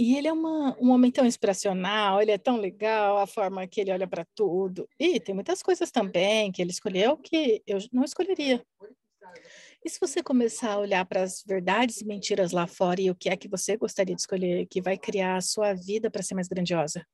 e 0.00 0.16
ele 0.16 0.28
é 0.28 0.32
uma, 0.32 0.74
um 0.80 0.92
homem 0.92 1.10
tão 1.10 1.26
inspiracional, 1.26 2.22
ele 2.22 2.30
é 2.30 2.38
tão 2.38 2.56
legal, 2.56 3.18
a 3.18 3.26
forma 3.26 3.66
que 3.66 3.82
ele 3.82 3.92
olha 3.92 4.08
para 4.08 4.24
tudo. 4.34 4.88
E 4.98 5.20
tem 5.20 5.34
muitas 5.34 5.62
coisas 5.62 5.90
também 5.90 6.50
que 6.50 6.62
ele 6.62 6.70
escolheu 6.70 7.18
que 7.18 7.62
eu 7.66 7.76
não 7.92 8.02
escolheria. 8.02 8.64
E 9.84 9.90
se 9.90 10.00
você 10.00 10.22
começar 10.22 10.72
a 10.72 10.78
olhar 10.78 11.04
para 11.04 11.22
as 11.22 11.44
verdades 11.46 12.00
e 12.00 12.06
mentiras 12.06 12.50
lá 12.50 12.66
fora 12.66 12.98
e 12.98 13.10
o 13.10 13.14
que 13.14 13.28
é 13.28 13.36
que 13.36 13.46
você 13.46 13.76
gostaria 13.76 14.14
de 14.14 14.22
escolher, 14.22 14.66
que 14.70 14.80
vai 14.80 14.96
criar 14.96 15.36
a 15.36 15.42
sua 15.42 15.74
vida 15.74 16.10
para 16.10 16.22
ser 16.22 16.34
mais 16.34 16.48
grandiosa? 16.48 17.06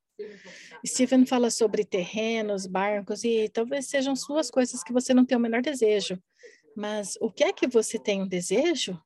Stephen 0.86 1.26
fala 1.26 1.50
sobre 1.50 1.84
terrenos, 1.84 2.68
barcos, 2.68 3.24
e 3.24 3.48
talvez 3.48 3.86
sejam 3.86 4.14
suas 4.14 4.48
coisas 4.48 4.84
que 4.84 4.92
você 4.92 5.12
não 5.12 5.26
tem 5.26 5.36
o 5.36 5.40
menor 5.40 5.60
desejo. 5.60 6.22
Mas 6.76 7.18
o 7.20 7.32
que 7.32 7.42
é 7.42 7.52
que 7.52 7.66
você 7.66 7.98
tem 7.98 8.22
um 8.22 8.28
desejo 8.28 8.96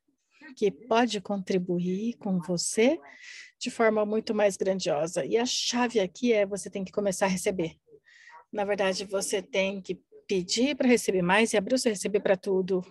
que 0.54 0.70
pode 0.70 1.20
contribuir 1.20 2.14
com 2.18 2.38
você 2.40 2.98
de 3.58 3.70
forma 3.70 4.04
muito 4.04 4.34
mais 4.34 4.56
grandiosa? 4.56 5.24
E 5.24 5.36
a 5.36 5.46
chave 5.46 6.00
aqui 6.00 6.32
é 6.32 6.46
você 6.46 6.70
tem 6.70 6.84
que 6.84 6.92
começar 6.92 7.26
a 7.26 7.28
receber. 7.28 7.76
Na 8.52 8.64
verdade, 8.64 9.04
você 9.04 9.40
tem 9.40 9.80
que 9.80 10.00
pedir 10.26 10.76
para 10.76 10.88
receber 10.88 11.22
mais 11.22 11.52
e 11.52 11.56
abrir 11.56 11.74
o 11.74 11.78
seu 11.78 11.90
receber 11.90 12.20
para 12.20 12.36
tudo. 12.36 12.84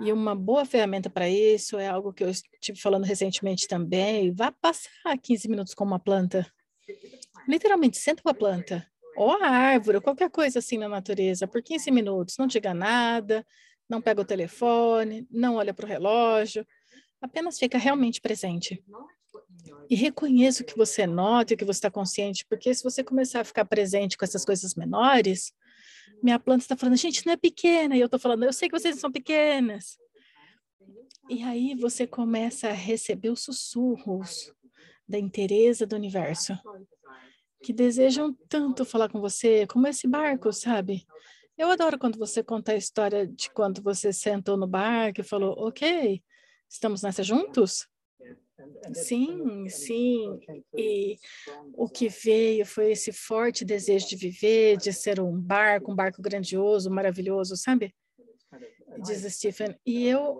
E 0.00 0.12
uma 0.12 0.34
boa 0.34 0.64
ferramenta 0.64 1.08
para 1.08 1.28
isso 1.28 1.78
é 1.78 1.86
algo 1.86 2.12
que 2.12 2.24
eu 2.24 2.30
estive 2.30 2.78
falando 2.80 3.04
recentemente 3.04 3.68
também. 3.68 4.32
Vá 4.32 4.50
passar 4.50 5.16
15 5.20 5.48
minutos 5.48 5.74
com 5.74 5.84
uma 5.84 6.00
planta. 6.00 6.46
Literalmente, 7.48 7.98
senta 7.98 8.22
com 8.22 8.28
a 8.28 8.34
planta. 8.34 8.86
Ou 9.16 9.30
a 9.42 9.48
árvore, 9.48 10.00
qualquer 10.00 10.30
coisa 10.30 10.58
assim 10.58 10.78
na 10.78 10.88
natureza, 10.88 11.46
por 11.46 11.62
15 11.62 11.90
minutos. 11.92 12.36
Não 12.36 12.46
diga 12.48 12.74
nada, 12.74 13.46
não 13.88 14.00
pega 14.00 14.20
o 14.20 14.24
telefone, 14.24 15.26
não 15.30 15.56
olha 15.56 15.74
para 15.74 15.84
o 15.84 15.88
relógio. 15.88 16.66
Apenas 17.20 17.58
fica 17.58 17.78
realmente 17.78 18.20
presente. 18.20 18.82
E 19.88 19.94
reconheça 19.94 20.62
o 20.62 20.66
que 20.66 20.76
você 20.76 21.06
nota, 21.06 21.54
o 21.54 21.56
que 21.56 21.64
você 21.64 21.78
está 21.78 21.90
consciente, 21.90 22.46
porque 22.48 22.74
se 22.74 22.82
você 22.82 23.02
começar 23.02 23.40
a 23.40 23.44
ficar 23.44 23.64
presente 23.64 24.16
com 24.16 24.24
essas 24.24 24.44
coisas 24.44 24.74
menores, 24.74 25.52
minha 26.22 26.38
planta 26.38 26.64
está 26.64 26.76
falando, 26.76 26.96
gente, 26.96 27.24
não 27.26 27.32
é 27.32 27.36
pequena. 27.36 27.96
E 27.96 28.00
eu 28.00 28.06
estou 28.06 28.20
falando, 28.20 28.44
eu 28.44 28.52
sei 28.52 28.68
que 28.68 28.78
vocês 28.78 28.98
são 28.98 29.12
pequenas. 29.12 29.98
E 31.28 31.42
aí 31.42 31.74
você 31.74 32.06
começa 32.06 32.68
a 32.68 32.72
receber 32.72 33.30
os 33.30 33.42
sussurros 33.42 34.52
da 35.08 35.18
inteireza 35.18 35.86
do 35.86 35.96
universo, 35.96 36.58
que 37.62 37.72
desejam 37.72 38.34
tanto 38.48 38.84
falar 38.84 39.08
com 39.08 39.20
você, 39.20 39.66
como 39.66 39.86
esse 39.86 40.06
barco, 40.06 40.52
sabe? 40.52 41.06
Eu 41.56 41.70
adoro 41.70 41.98
quando 41.98 42.18
você 42.18 42.42
conta 42.42 42.72
a 42.72 42.76
história 42.76 43.26
de 43.26 43.48
quando 43.50 43.80
você 43.80 44.12
sentou 44.12 44.56
no 44.56 44.66
barco 44.66 45.20
e 45.20 45.24
falou, 45.24 45.54
ok, 45.56 46.20
estamos 46.68 47.02
nessa 47.02 47.22
juntos? 47.22 47.86
Sim, 48.92 49.68
sim. 49.68 50.40
E 50.76 51.16
o 51.74 51.88
que 51.88 52.08
veio 52.08 52.66
foi 52.66 52.92
esse 52.92 53.12
forte 53.12 53.64
desejo 53.64 54.08
de 54.08 54.16
viver, 54.16 54.76
de 54.76 54.92
ser 54.92 55.20
um 55.20 55.40
barco, 55.40 55.92
um 55.92 55.94
barco 55.94 56.20
grandioso, 56.20 56.90
maravilhoso, 56.90 57.56
sabe? 57.56 57.94
Diz 59.04 59.22
Stephen. 59.34 59.76
E 59.84 60.06
eu 60.06 60.38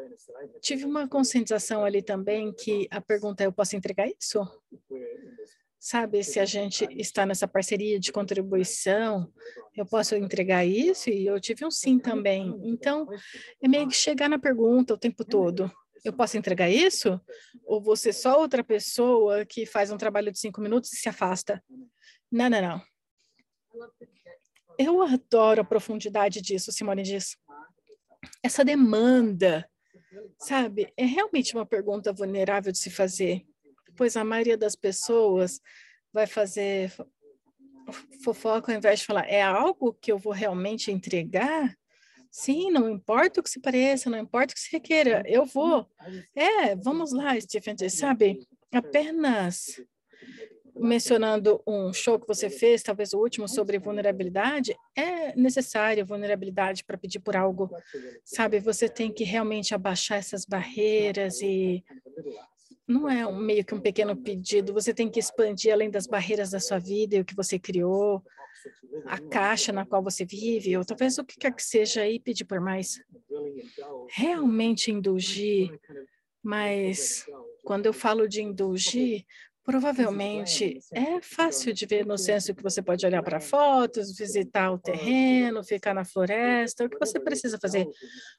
tive 0.61 0.85
uma 0.85 1.09
conscientização 1.09 1.85
ali 1.85 2.03
também 2.03 2.53
que 2.53 2.87
a 2.90 3.00
pergunta 3.00 3.42
é: 3.42 3.46
eu 3.46 3.53
posso 3.53 3.77
entregar 3.77 4.07
isso? 4.09 4.40
Sabe, 5.87 6.25
se 6.25 6.40
a 6.40 6.47
gente 6.47 6.88
está 6.92 7.27
nessa 7.27 7.47
parceria 7.47 8.01
de 8.01 8.11
contribuição, 8.11 9.31
eu 9.77 9.85
posso 9.85 10.16
entregar 10.16 10.64
isso? 10.64 11.11
E 11.11 11.27
eu 11.27 11.38
tive 11.38 11.66
um 11.66 11.70
sim 11.70 11.99
também. 11.99 12.59
Então, 12.64 13.07
é 13.62 13.68
meio 13.68 13.87
que 13.87 13.94
chegar 13.94 14.31
na 14.31 14.38
pergunta 14.38 14.94
o 14.94 14.99
tempo 14.99 15.27
todo 15.27 15.70
eu 16.05 16.12
posso 16.12 16.37
entregar 16.37 16.68
isso? 16.68 17.18
Ou 17.64 17.81
você 17.81 18.12
só 18.12 18.38
outra 18.38 18.62
pessoa 18.62 19.44
que 19.47 19.64
faz 19.64 19.90
um 19.90 19.97
trabalho 19.97 20.31
de 20.31 20.38
cinco 20.38 20.61
minutos 20.61 20.92
e 20.92 20.97
se 20.97 21.09
afasta? 21.09 21.64
Não, 22.31 22.51
não, 22.51 22.61
não. 22.61 22.83
Eu 24.79 25.03
adoro 25.03 25.62
a 25.62 25.64
profundidade 25.64 26.42
disso, 26.42 26.70
Simone 26.70 27.03
diz. 27.03 27.37
Essa 28.42 28.64
demanda, 28.64 29.68
sabe, 30.38 30.92
é 30.97 31.05
realmente 31.07 31.55
uma 31.55 31.64
pergunta 31.64 32.12
vulnerável 32.12 32.70
de 32.70 32.79
se 32.79 32.90
fazer, 32.90 33.47
pois 33.96 34.16
a 34.16 34.24
maioria 34.24 34.57
das 34.57 34.76
pessoas 34.76 35.61
vai 36.12 36.26
fazer 36.26 36.92
fofoca 38.22 38.72
ao 38.72 38.78
invés 38.78 39.00
de 39.00 39.07
falar, 39.07 39.28
é 39.28 39.42
algo 39.42 39.92
que 40.00 40.11
eu 40.11 40.18
vou 40.18 40.33
realmente 40.33 40.90
entregar? 40.90 41.76
Sim, 42.30 42.70
não 42.70 42.90
importa 42.90 43.40
o 43.40 43.42
que 43.42 43.50
se 43.50 43.61
pareça, 43.61 44.11
não 44.11 44.18
importa 44.18 44.52
o 44.52 44.54
que 44.54 44.61
se 44.61 44.72
requeira, 44.72 45.22
eu 45.26 45.44
vou. 45.44 45.88
É, 46.35 46.74
vamos 46.74 47.12
lá, 47.12 47.38
Stephen, 47.40 47.76
sabe? 47.88 48.46
Apenas 48.72 49.80
mencionando 50.76 51.62
um 51.66 51.92
show 51.92 52.18
que 52.18 52.26
você 52.26 52.50
fez, 52.50 52.83
talvez 52.83 53.12
o 53.12 53.18
último, 53.18 53.48
sobre 53.48 53.78
vulnerabilidade, 53.78 54.74
é 54.96 55.35
necessária 55.37 56.04
vulnerabilidade 56.04 56.85
para 56.85 56.98
pedir 56.98 57.20
por 57.20 57.37
algo, 57.37 57.70
sabe? 58.24 58.59
Você 58.59 58.88
tem 58.88 59.12
que 59.12 59.22
realmente 59.22 59.74
abaixar 59.74 60.18
essas 60.18 60.44
barreiras 60.44 61.40
e 61.40 61.85
não 62.87 63.09
é 63.09 63.27
um, 63.27 63.37
meio 63.37 63.64
que 63.64 63.75
um 63.75 63.81
pequeno 63.81 64.16
pedido, 64.16 64.73
você 64.73 64.92
tem 64.92 65.11
que 65.11 65.18
expandir 65.18 65.73
além 65.73 65.90
das 65.90 66.07
barreiras 66.07 66.51
da 66.51 66.61
sua 66.61 66.79
vida 66.79 67.16
e 67.16 67.20
o 67.20 67.25
que 67.25 67.35
você 67.35 67.59
criou, 67.59 68.23
a 69.07 69.18
caixa 69.18 69.73
na 69.73 69.85
qual 69.87 70.03
você 70.03 70.25
vive, 70.25 70.77
ou 70.77 70.85
talvez 70.85 71.18
o 71.18 71.25
que 71.25 71.38
quer 71.38 71.55
que 71.55 71.62
seja 71.62 72.07
e 72.07 72.20
pedir 72.20 72.44
por 72.44 72.61
mais. 72.61 73.01
Realmente 74.11 74.90
indulgir, 74.90 75.79
mas 76.42 77.27
quando 77.62 77.87
eu 77.87 77.92
falo 77.92 78.29
de 78.29 78.42
indulgir, 78.42 79.25
provavelmente 79.64 80.79
é 80.92 81.23
fácil 81.23 81.73
de 81.73 81.87
ver 81.87 82.05
no 82.05 82.18
senso 82.18 82.55
que 82.55 82.62
você 82.62 82.83
pode 82.83 83.05
olhar 83.07 83.23
para 83.23 83.40
fotos, 83.40 84.16
visitar 84.16 84.70
o 84.70 84.79
terreno, 84.79 85.64
ficar 85.64 85.94
na 85.94 86.05
floresta, 86.05 86.85
o 86.85 86.90
que 86.90 86.99
você 86.99 87.18
precisa 87.18 87.59
fazer, 87.59 87.88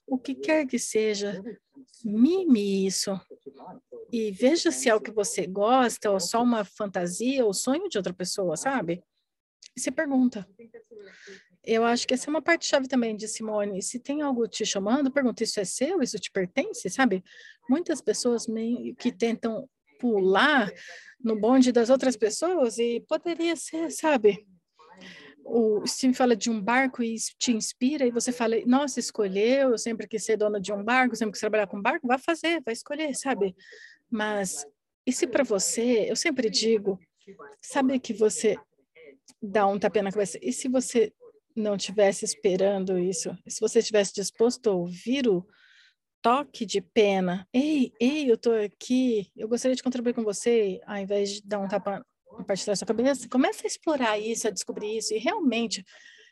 o 0.05 0.19
que 0.19 0.35
quer 0.35 0.67
que 0.67 0.77
seja, 0.77 1.43
mime 2.03 2.85
isso 2.85 3.19
e 4.17 4.31
veja 4.31 4.71
se 4.71 4.89
é 4.89 4.95
o 4.95 5.01
que 5.01 5.11
você 5.11 5.45
gosta 5.45 6.09
ou 6.11 6.19
só 6.19 6.41
uma 6.41 6.63
fantasia 6.63 7.45
ou 7.45 7.53
sonho 7.53 7.89
de 7.89 7.97
outra 7.97 8.13
pessoa, 8.13 8.55
sabe? 8.55 9.03
e 9.75 9.79
se 9.79 9.91
pergunta. 9.91 10.47
Eu 11.63 11.83
acho 11.83 12.07
que 12.07 12.13
essa 12.13 12.29
é 12.29 12.31
uma 12.31 12.41
parte-chave 12.41 12.87
também 12.87 13.15
de 13.15 13.27
Simone. 13.27 13.81
Se 13.81 13.99
tem 13.99 14.21
algo 14.21 14.47
te 14.47 14.65
chamando, 14.65 15.11
pergunta: 15.11 15.43
isso 15.43 15.59
é 15.59 15.65
seu? 15.65 16.01
Isso 16.01 16.17
te 16.17 16.31
pertence? 16.31 16.89
Sabe? 16.89 17.23
Muitas 17.69 18.01
pessoas 18.01 18.47
meio 18.47 18.95
que 18.95 19.11
tentam 19.11 19.67
pular 19.99 20.71
no 21.19 21.39
bonde 21.39 21.71
das 21.71 21.89
outras 21.89 22.15
pessoas 22.15 22.77
e 22.77 23.03
poderia 23.07 23.55
ser, 23.55 23.91
sabe? 23.91 24.45
O 25.43 25.85
Steve 25.85 26.13
fala 26.13 26.35
de 26.35 26.49
um 26.49 26.59
barco 26.59 27.03
e 27.03 27.15
te 27.37 27.51
inspira, 27.51 28.05
e 28.05 28.11
você 28.11 28.31
fala: 28.31 28.55
Nossa, 28.65 28.99
escolheu, 28.99 29.71
eu 29.71 29.77
sempre 29.77 30.07
quis 30.07 30.23
ser 30.23 30.37
dona 30.37 30.59
de 30.59 30.71
um 30.71 30.83
barco, 30.83 31.15
sempre 31.15 31.33
quis 31.33 31.41
trabalhar 31.41 31.67
com 31.67 31.81
barco, 31.81 32.07
vai 32.07 32.19
fazer, 32.19 32.61
vai 32.63 32.73
escolher, 32.73 33.15
sabe? 33.15 33.55
Mas 34.09 34.65
e 35.05 35.11
se 35.11 35.27
para 35.27 35.43
você, 35.43 36.09
eu 36.09 36.15
sempre 36.15 36.49
digo, 36.49 36.99
sabe 37.61 37.99
que 37.99 38.13
você 38.13 38.57
dar 39.41 39.67
um 39.67 39.77
tapinha 39.77 40.03
na 40.03 40.11
cabeça. 40.11 40.39
E 40.41 40.51
se 40.51 40.67
você 40.67 41.13
não 41.55 41.77
tivesse 41.77 42.25
esperando 42.25 42.97
isso? 42.97 43.37
Se 43.47 43.59
você 43.59 43.79
estivesse 43.79 44.13
disposto 44.13 44.69
a 44.69 44.73
ouvir 44.73 45.27
o 45.27 45.45
toque 46.25 46.65
de 46.65 46.81
pena. 46.81 47.47
Ei, 47.53 47.93
ei, 47.99 48.31
eu 48.31 48.35
tô 48.35 48.51
aqui, 48.51 49.31
eu 49.37 49.47
gostaria 49.47 49.75
de 49.75 49.83
contribuir 49.83 50.15
com 50.15 50.23
você, 50.23 50.81
ao 50.87 50.97
invés 50.97 51.33
de 51.33 51.43
dar 51.43 51.59
um 51.59 51.67
tapa 51.67 52.03
na 52.35 52.43
parte 52.43 52.65
da 52.65 52.75
sua 52.75 52.87
cabeça. 52.87 53.29
Começa 53.29 53.61
a 53.63 53.67
explorar 53.67 54.17
isso, 54.17 54.47
a 54.47 54.49
descobrir 54.49 54.97
isso, 54.97 55.13
e 55.13 55.19
realmente, 55.19 55.85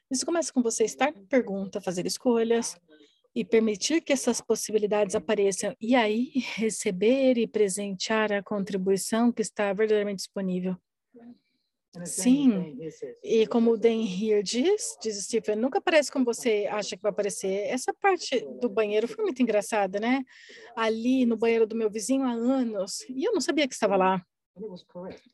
isso 0.10 0.26
começa 0.26 0.52
com 0.52 0.64
você 0.64 0.84
estar 0.84 1.14
pergunta, 1.30 1.80
fazer 1.80 2.08
escolhas, 2.08 2.76
e 3.36 3.44
permitir 3.44 4.02
que 4.02 4.14
essas 4.14 4.40
possibilidades 4.42 5.16
apareçam, 5.16 5.76
e 5.80 5.96
aí 5.96 6.32
receber 6.56 7.38
e 7.38 7.48
presentear 7.48 8.32
a 8.32 8.44
contribuição 8.44 9.32
que 9.32 9.42
está 9.42 9.74
verdadeiramente 9.74 10.18
disponível. 10.18 10.76
Sim, 12.06 12.76
e 13.24 13.46
como 13.46 13.72
o 13.72 13.78
Dan 13.78 14.02
Here 14.02 14.42
diz, 14.42 14.98
diz 15.00 15.24
Stephen, 15.26 15.56
nunca 15.58 15.78
aparece 15.78 16.12
como 16.12 16.26
você 16.26 16.68
acha 16.68 16.98
que 16.98 17.04
vai 17.04 17.12
aparecer. 17.12 17.68
Essa 17.68 17.94
parte 17.94 18.44
do 18.60 18.68
banheiro 18.68 19.08
foi 19.08 19.24
muito 19.24 19.44
engraçada, 19.44 20.00
né? 20.00 20.24
Ali 20.76 21.24
no 21.24 21.38
banheiro 21.38 21.68
do 21.68 21.76
meu 21.76 21.92
vizinho 21.92 22.24
há 22.24 22.32
anos, 22.32 23.02
e 23.08 23.24
eu 23.24 23.32
não 23.32 23.40
sabia 23.40 23.68
que 23.68 23.76
estava 23.76 23.96
lá. 23.96 24.26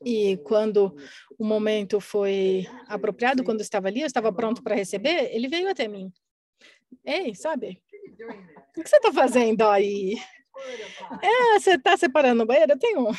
E 0.04 0.36
quando 0.44 0.94
o 1.38 1.44
momento 1.44 1.98
foi 1.98 2.66
apropriado, 2.88 3.42
quando 3.42 3.60
eu 3.60 3.64
estava 3.64 3.88
ali, 3.88 4.02
eu 4.02 4.06
estava 4.06 4.30
pronto 4.30 4.62
para 4.62 4.74
receber, 4.74 5.34
ele 5.34 5.48
veio 5.48 5.68
até 5.68 5.88
mim. 5.88 6.12
Ei, 7.04 7.34
sabe? 7.34 7.82
O 8.26 8.82
que 8.82 8.88
você 8.88 8.96
está 8.96 9.12
fazendo 9.12 9.68
aí? 9.68 10.16
É, 11.22 11.58
você 11.58 11.72
está 11.74 11.96
separando 11.96 12.42
o 12.42 12.46
banheiro? 12.46 12.72
Eu 12.72 12.78
tenho 12.78 13.08
um. 13.08 13.12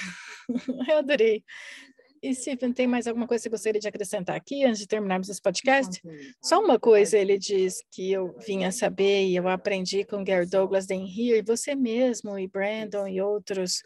Eu 0.89 0.97
adorei. 0.99 1.43
E 2.21 2.35
Stephen, 2.35 2.71
tem 2.71 2.85
mais 2.85 3.07
alguma 3.07 3.27
coisa 3.27 3.41
que 3.41 3.49
você 3.49 3.49
gostaria 3.49 3.81
de 3.81 3.87
acrescentar 3.87 4.35
aqui 4.35 4.63
antes 4.63 4.79
de 4.79 4.87
terminarmos 4.87 5.27
esse 5.27 5.41
podcast? 5.41 5.99
Só 6.39 6.59
uma 6.59 6.79
coisa, 6.79 7.17
ele 7.17 7.35
diz 7.35 7.81
que 7.89 8.11
eu 8.11 8.37
vinha 8.45 8.71
saber 8.71 9.25
e 9.25 9.35
eu 9.35 9.47
aprendi 9.47 10.03
com 10.03 10.23
Gary 10.23 10.45
Douglas 10.45 10.85
Dan 10.85 11.03
Here, 11.03 11.41
você 11.41 11.73
mesmo 11.73 12.37
e 12.37 12.47
Brandon 12.47 13.07
e 13.07 13.19
outros 13.19 13.81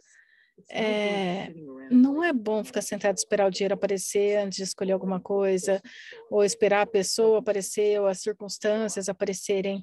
é, 0.70 1.54
não 1.92 2.24
é 2.24 2.34
bom 2.34 2.64
ficar 2.64 2.82
sentado 2.82 3.16
e 3.16 3.20
esperar 3.20 3.48
o 3.48 3.52
dinheiro 3.52 3.76
aparecer 3.76 4.38
antes 4.38 4.58
de 4.58 4.64
escolher 4.64 4.94
alguma 4.94 5.20
coisa, 5.20 5.82
ou 6.30 6.44
esperar 6.44 6.82
a 6.82 6.88
pessoa 6.88 7.40
aparecer, 7.40 8.00
ou 8.00 8.08
as 8.08 8.22
circunstâncias 8.22 9.08
aparecerem. 9.08 9.82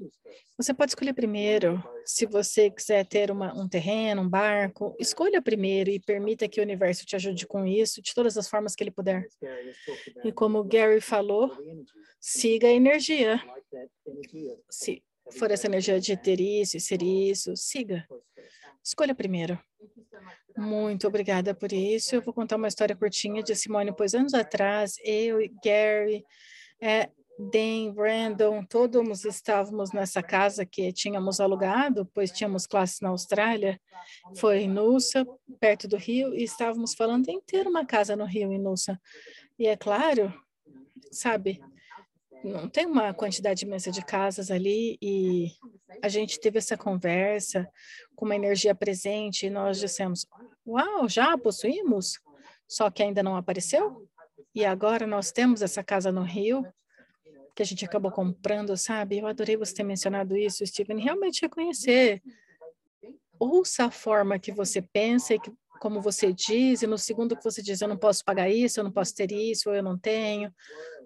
Você 0.56 0.74
pode 0.74 0.90
escolher 0.90 1.12
primeiro. 1.12 1.82
Se 2.04 2.26
você 2.26 2.70
quiser 2.70 3.06
ter 3.06 3.30
uma, 3.30 3.54
um 3.54 3.68
terreno, 3.68 4.22
um 4.22 4.28
barco, 4.28 4.96
escolha 4.98 5.40
primeiro 5.40 5.90
e 5.90 6.00
permita 6.00 6.48
que 6.48 6.60
o 6.60 6.64
universo 6.64 7.06
te 7.06 7.16
ajude 7.16 7.46
com 7.46 7.64
isso, 7.66 8.02
de 8.02 8.14
todas 8.14 8.36
as 8.36 8.48
formas 8.48 8.74
que 8.74 8.82
ele 8.82 8.90
puder. 8.90 9.26
E 10.24 10.32
como 10.32 10.58
o 10.58 10.64
Gary 10.64 11.00
falou, 11.00 11.56
siga 12.20 12.66
a 12.66 12.72
energia. 12.72 13.40
Se 14.68 15.02
for 15.38 15.50
essa 15.50 15.66
energia 15.66 16.00
de 16.00 16.16
ter 16.16 16.40
isso 16.40 16.76
e 16.76 16.80
ser 16.80 17.02
isso, 17.02 17.56
siga. 17.56 18.06
Escolha 18.84 19.14
primeiro. 19.14 19.58
Muito 20.56 21.06
obrigada 21.06 21.54
por 21.54 21.72
isso. 21.72 22.14
Eu 22.14 22.22
vou 22.22 22.34
contar 22.34 22.56
uma 22.56 22.68
história 22.68 22.94
curtinha 22.94 23.42
de 23.42 23.54
Simone, 23.54 23.94
pois 23.96 24.14
anos 24.14 24.34
atrás, 24.34 24.96
eu 25.04 25.40
e 25.40 25.52
Gary, 25.64 26.24
é, 26.80 27.08
Dan, 27.38 27.92
Brandon, 27.94 28.64
todos 28.64 29.24
estávamos 29.24 29.92
nessa 29.92 30.22
casa 30.22 30.66
que 30.66 30.92
tínhamos 30.92 31.40
alugado, 31.40 32.08
pois 32.14 32.30
tínhamos 32.30 32.66
classe 32.66 33.02
na 33.02 33.08
Austrália, 33.08 33.80
foi 34.36 34.60
em 34.60 34.68
Nusa, 34.68 35.26
perto 35.58 35.88
do 35.88 35.96
Rio, 35.96 36.34
e 36.34 36.44
estávamos 36.44 36.94
falando 36.94 37.28
em 37.28 37.40
ter 37.40 37.66
uma 37.66 37.86
casa 37.86 38.14
no 38.14 38.24
Rio, 38.24 38.52
em 38.52 38.58
Nusa. 38.58 39.00
E 39.58 39.66
é 39.66 39.76
claro, 39.76 40.32
sabe, 41.10 41.60
não 42.44 42.68
tem 42.68 42.86
uma 42.86 43.14
quantidade 43.14 43.64
imensa 43.64 43.90
de 43.90 44.04
casas 44.04 44.50
ali 44.50 44.98
e 45.00 45.52
a 46.02 46.08
gente 46.08 46.40
teve 46.40 46.58
essa 46.58 46.76
conversa 46.76 47.68
com 48.14 48.24
uma 48.24 48.36
energia 48.36 48.74
presente 48.74 49.46
e 49.46 49.50
nós 49.50 49.78
dissemos, 49.78 50.26
uau, 50.66 51.08
já 51.08 51.36
possuímos? 51.38 52.20
Só 52.68 52.90
que 52.90 53.02
ainda 53.02 53.22
não 53.22 53.36
apareceu? 53.36 54.08
E 54.54 54.64
agora 54.64 55.06
nós 55.06 55.30
temos 55.30 55.62
essa 55.62 55.82
casa 55.82 56.10
no 56.10 56.22
Rio 56.22 56.64
que 57.54 57.62
a 57.62 57.66
gente 57.66 57.84
acabou 57.84 58.10
comprando, 58.10 58.76
sabe? 58.76 59.18
Eu 59.18 59.26
adorei 59.26 59.56
você 59.56 59.74
ter 59.74 59.82
mencionado 59.82 60.36
isso, 60.36 60.66
Steven, 60.66 60.98
realmente 60.98 61.42
reconhecer. 61.42 62.22
Ouça 63.38 63.86
a 63.86 63.90
forma 63.90 64.38
que 64.38 64.52
você 64.52 64.80
pensa 64.80 65.34
e 65.34 65.38
que, 65.38 65.52
como 65.80 66.00
você 66.00 66.32
diz, 66.32 66.82
e 66.82 66.86
no 66.86 66.96
segundo 66.96 67.36
que 67.36 67.44
você 67.44 67.62
diz, 67.62 67.80
eu 67.80 67.88
não 67.88 67.96
posso 67.96 68.24
pagar 68.24 68.48
isso, 68.48 68.80
eu 68.80 68.84
não 68.84 68.92
posso 68.92 69.14
ter 69.14 69.30
isso, 69.32 69.70
eu 69.70 69.82
não 69.82 69.98
tenho 69.98 70.52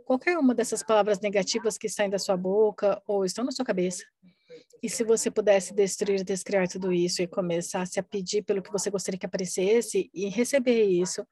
qualquer 0.07 0.39
uma 0.39 0.55
dessas 0.55 0.85
palavras 0.85 1.21
negativas 1.21 1.77
que 1.77 1.89
saem 1.89 2.09
da 2.09 2.19
sua 2.19 2.37
boca 2.37 3.03
ou 3.07 3.25
estão 3.25 3.45
na 3.45 3.51
sua 3.51 3.65
cabeça. 3.65 4.05
E 4.81 4.89
se 4.89 5.03
você 5.03 5.31
pudesse 5.31 5.75
destruir, 5.75 6.23
descriar 6.23 6.69
tudo 6.69 6.93
isso 6.93 7.21
e 7.21 7.27
começasse 7.27 7.99
a 7.99 8.03
pedir 8.05 8.43
pelo 8.43 8.63
que 8.63 8.71
você 8.71 8.89
gostaria 8.89 9.19
que 9.19 9.27
aparecesse 9.27 10.09
e 10.15 10.29
receber 10.29 10.85
isso, 10.85 11.27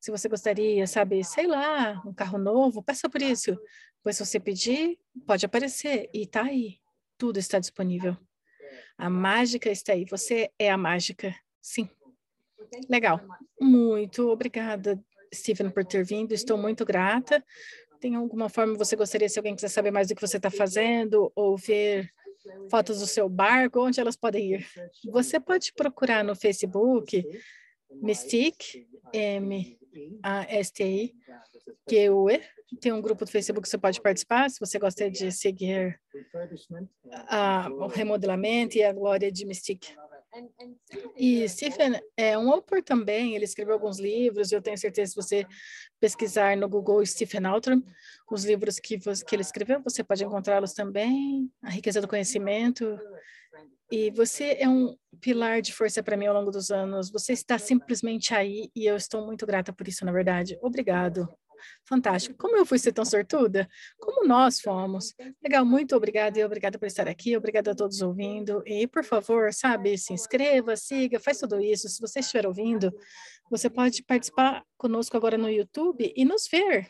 se 0.00 0.10
você 0.10 0.28
gostaria, 0.28 0.86
sabe, 0.88 1.22
sei 1.22 1.46
lá, 1.46 2.02
um 2.04 2.12
carro 2.12 2.36
novo, 2.36 2.82
peça 2.82 3.08
por 3.08 3.22
isso. 3.22 3.56
Pois 4.02 4.16
se 4.16 4.26
você 4.26 4.40
pedir, 4.40 4.98
pode 5.24 5.46
aparecer 5.46 6.10
e 6.12 6.22
está 6.22 6.42
aí. 6.42 6.78
Tudo 7.16 7.38
está 7.38 7.60
disponível. 7.60 8.16
A 8.98 9.08
mágica 9.08 9.70
está 9.70 9.92
aí. 9.92 10.04
Você 10.10 10.50
é 10.58 10.70
a 10.70 10.76
mágica. 10.76 11.34
Sim. 11.62 11.88
Legal. 12.88 13.20
Muito 13.60 14.28
obrigada, 14.28 15.00
Stephen, 15.32 15.70
por 15.70 15.84
ter 15.84 16.04
vindo. 16.04 16.32
Estou 16.32 16.58
muito 16.58 16.84
grata. 16.84 17.44
Tem 18.00 18.14
alguma 18.14 18.48
forma 18.48 18.76
você 18.76 18.96
gostaria, 18.96 19.28
se 19.28 19.38
alguém 19.38 19.54
quiser 19.54 19.68
saber 19.68 19.90
mais 19.90 20.08
do 20.08 20.14
que 20.14 20.20
você 20.20 20.36
está 20.36 20.50
fazendo, 20.50 21.32
ou 21.34 21.56
ver 21.56 22.10
fotos 22.70 23.00
do 23.00 23.06
seu 23.06 23.28
barco, 23.28 23.80
onde 23.80 24.00
elas 24.00 24.16
podem 24.16 24.54
ir? 24.54 24.66
Você 25.10 25.40
pode 25.40 25.72
procurar 25.72 26.24
no 26.24 26.34
Facebook 26.34 27.24
Mystique, 27.90 28.86
M-A-S-T-I, 29.12 31.14
Q-U-E. 31.88 32.42
Tem 32.80 32.92
um 32.92 33.00
grupo 33.00 33.24
do 33.24 33.30
Facebook 33.30 33.62
que 33.62 33.68
você 33.68 33.78
pode 33.78 34.00
participar, 34.00 34.50
se 34.50 34.58
você 34.58 34.78
gosta 34.78 35.10
de 35.10 35.30
seguir 35.30 36.00
a, 37.28 37.68
o 37.70 37.86
remodelamento 37.86 38.76
e 38.76 38.82
a 38.82 38.92
glória 38.92 39.30
de 39.30 39.46
Mystique. 39.46 39.94
E 41.16 41.48
Stephen 41.48 42.00
é 42.16 42.36
um 42.36 42.52
autor 42.52 42.82
também, 42.82 43.34
ele 43.34 43.44
escreveu 43.44 43.74
alguns 43.74 43.98
livros, 43.98 44.52
eu 44.52 44.62
tenho 44.62 44.76
certeza 44.76 45.12
se 45.12 45.16
você 45.16 45.46
pesquisar 46.00 46.56
no 46.56 46.68
Google 46.68 47.04
Stephen 47.04 47.46
Altram, 47.46 47.82
os 48.30 48.44
livros 48.44 48.78
que, 48.78 48.98
você, 48.98 49.24
que 49.24 49.34
ele 49.34 49.42
escreveu, 49.42 49.82
você 49.82 50.04
pode 50.04 50.24
encontrá-los 50.24 50.72
também, 50.72 51.50
A 51.62 51.70
Riqueza 51.70 52.00
do 52.00 52.08
Conhecimento, 52.08 52.98
e 53.90 54.10
você 54.10 54.56
é 54.58 54.68
um 54.68 54.96
pilar 55.20 55.62
de 55.62 55.72
força 55.72 56.02
para 56.02 56.16
mim 56.16 56.26
ao 56.26 56.34
longo 56.34 56.50
dos 56.50 56.70
anos, 56.70 57.10
você 57.10 57.32
está 57.32 57.58
simplesmente 57.58 58.34
aí 58.34 58.70
e 58.74 58.84
eu 58.84 58.96
estou 58.96 59.24
muito 59.24 59.46
grata 59.46 59.72
por 59.72 59.86
isso, 59.86 60.04
na 60.04 60.12
verdade. 60.12 60.58
Obrigado. 60.60 61.28
Fantástico. 61.84 62.36
Como 62.38 62.56
eu 62.56 62.66
fui 62.66 62.78
ser 62.78 62.92
tão 62.92 63.04
sortuda? 63.04 63.68
Como 63.98 64.26
nós 64.26 64.60
fomos. 64.60 65.14
Legal, 65.42 65.64
muito 65.64 65.94
obrigada 65.96 66.38
e 66.38 66.44
obrigada 66.44 66.78
por 66.78 66.86
estar 66.86 67.08
aqui. 67.08 67.36
Obrigada 67.36 67.72
a 67.72 67.74
todos 67.74 68.00
ouvindo. 68.02 68.62
E, 68.66 68.86
por 68.86 69.04
favor, 69.04 69.52
sabe, 69.52 69.96
se 69.98 70.12
inscreva, 70.12 70.76
siga, 70.76 71.20
faz 71.20 71.38
tudo 71.38 71.60
isso. 71.60 71.88
Se 71.88 72.00
você 72.00 72.20
estiver 72.20 72.46
ouvindo, 72.46 72.92
você 73.50 73.70
pode 73.70 74.02
participar 74.02 74.64
conosco 74.76 75.16
agora 75.16 75.38
no 75.38 75.50
YouTube 75.50 76.12
e 76.16 76.24
nos 76.24 76.48
ver. 76.48 76.88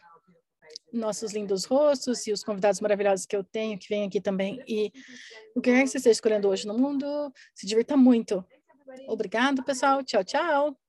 Nossos 0.92 1.32
lindos 1.32 1.64
rostos 1.64 2.26
e 2.26 2.32
os 2.32 2.42
convidados 2.42 2.80
maravilhosos 2.80 3.26
que 3.26 3.36
eu 3.36 3.44
tenho, 3.44 3.78
que 3.78 3.88
vêm 3.88 4.06
aqui 4.06 4.20
também. 4.20 4.62
E 4.66 4.92
o 5.54 5.60
que 5.60 5.70
é 5.70 5.82
que 5.82 5.88
você 5.88 5.98
está 5.98 6.10
escolhendo 6.10 6.48
hoje 6.48 6.66
no 6.66 6.78
mundo, 6.78 7.32
se 7.54 7.66
divirta 7.66 7.96
muito. 7.96 8.44
Obrigado, 9.08 9.64
pessoal. 9.64 10.02
Tchau, 10.02 10.24
tchau. 10.24 10.85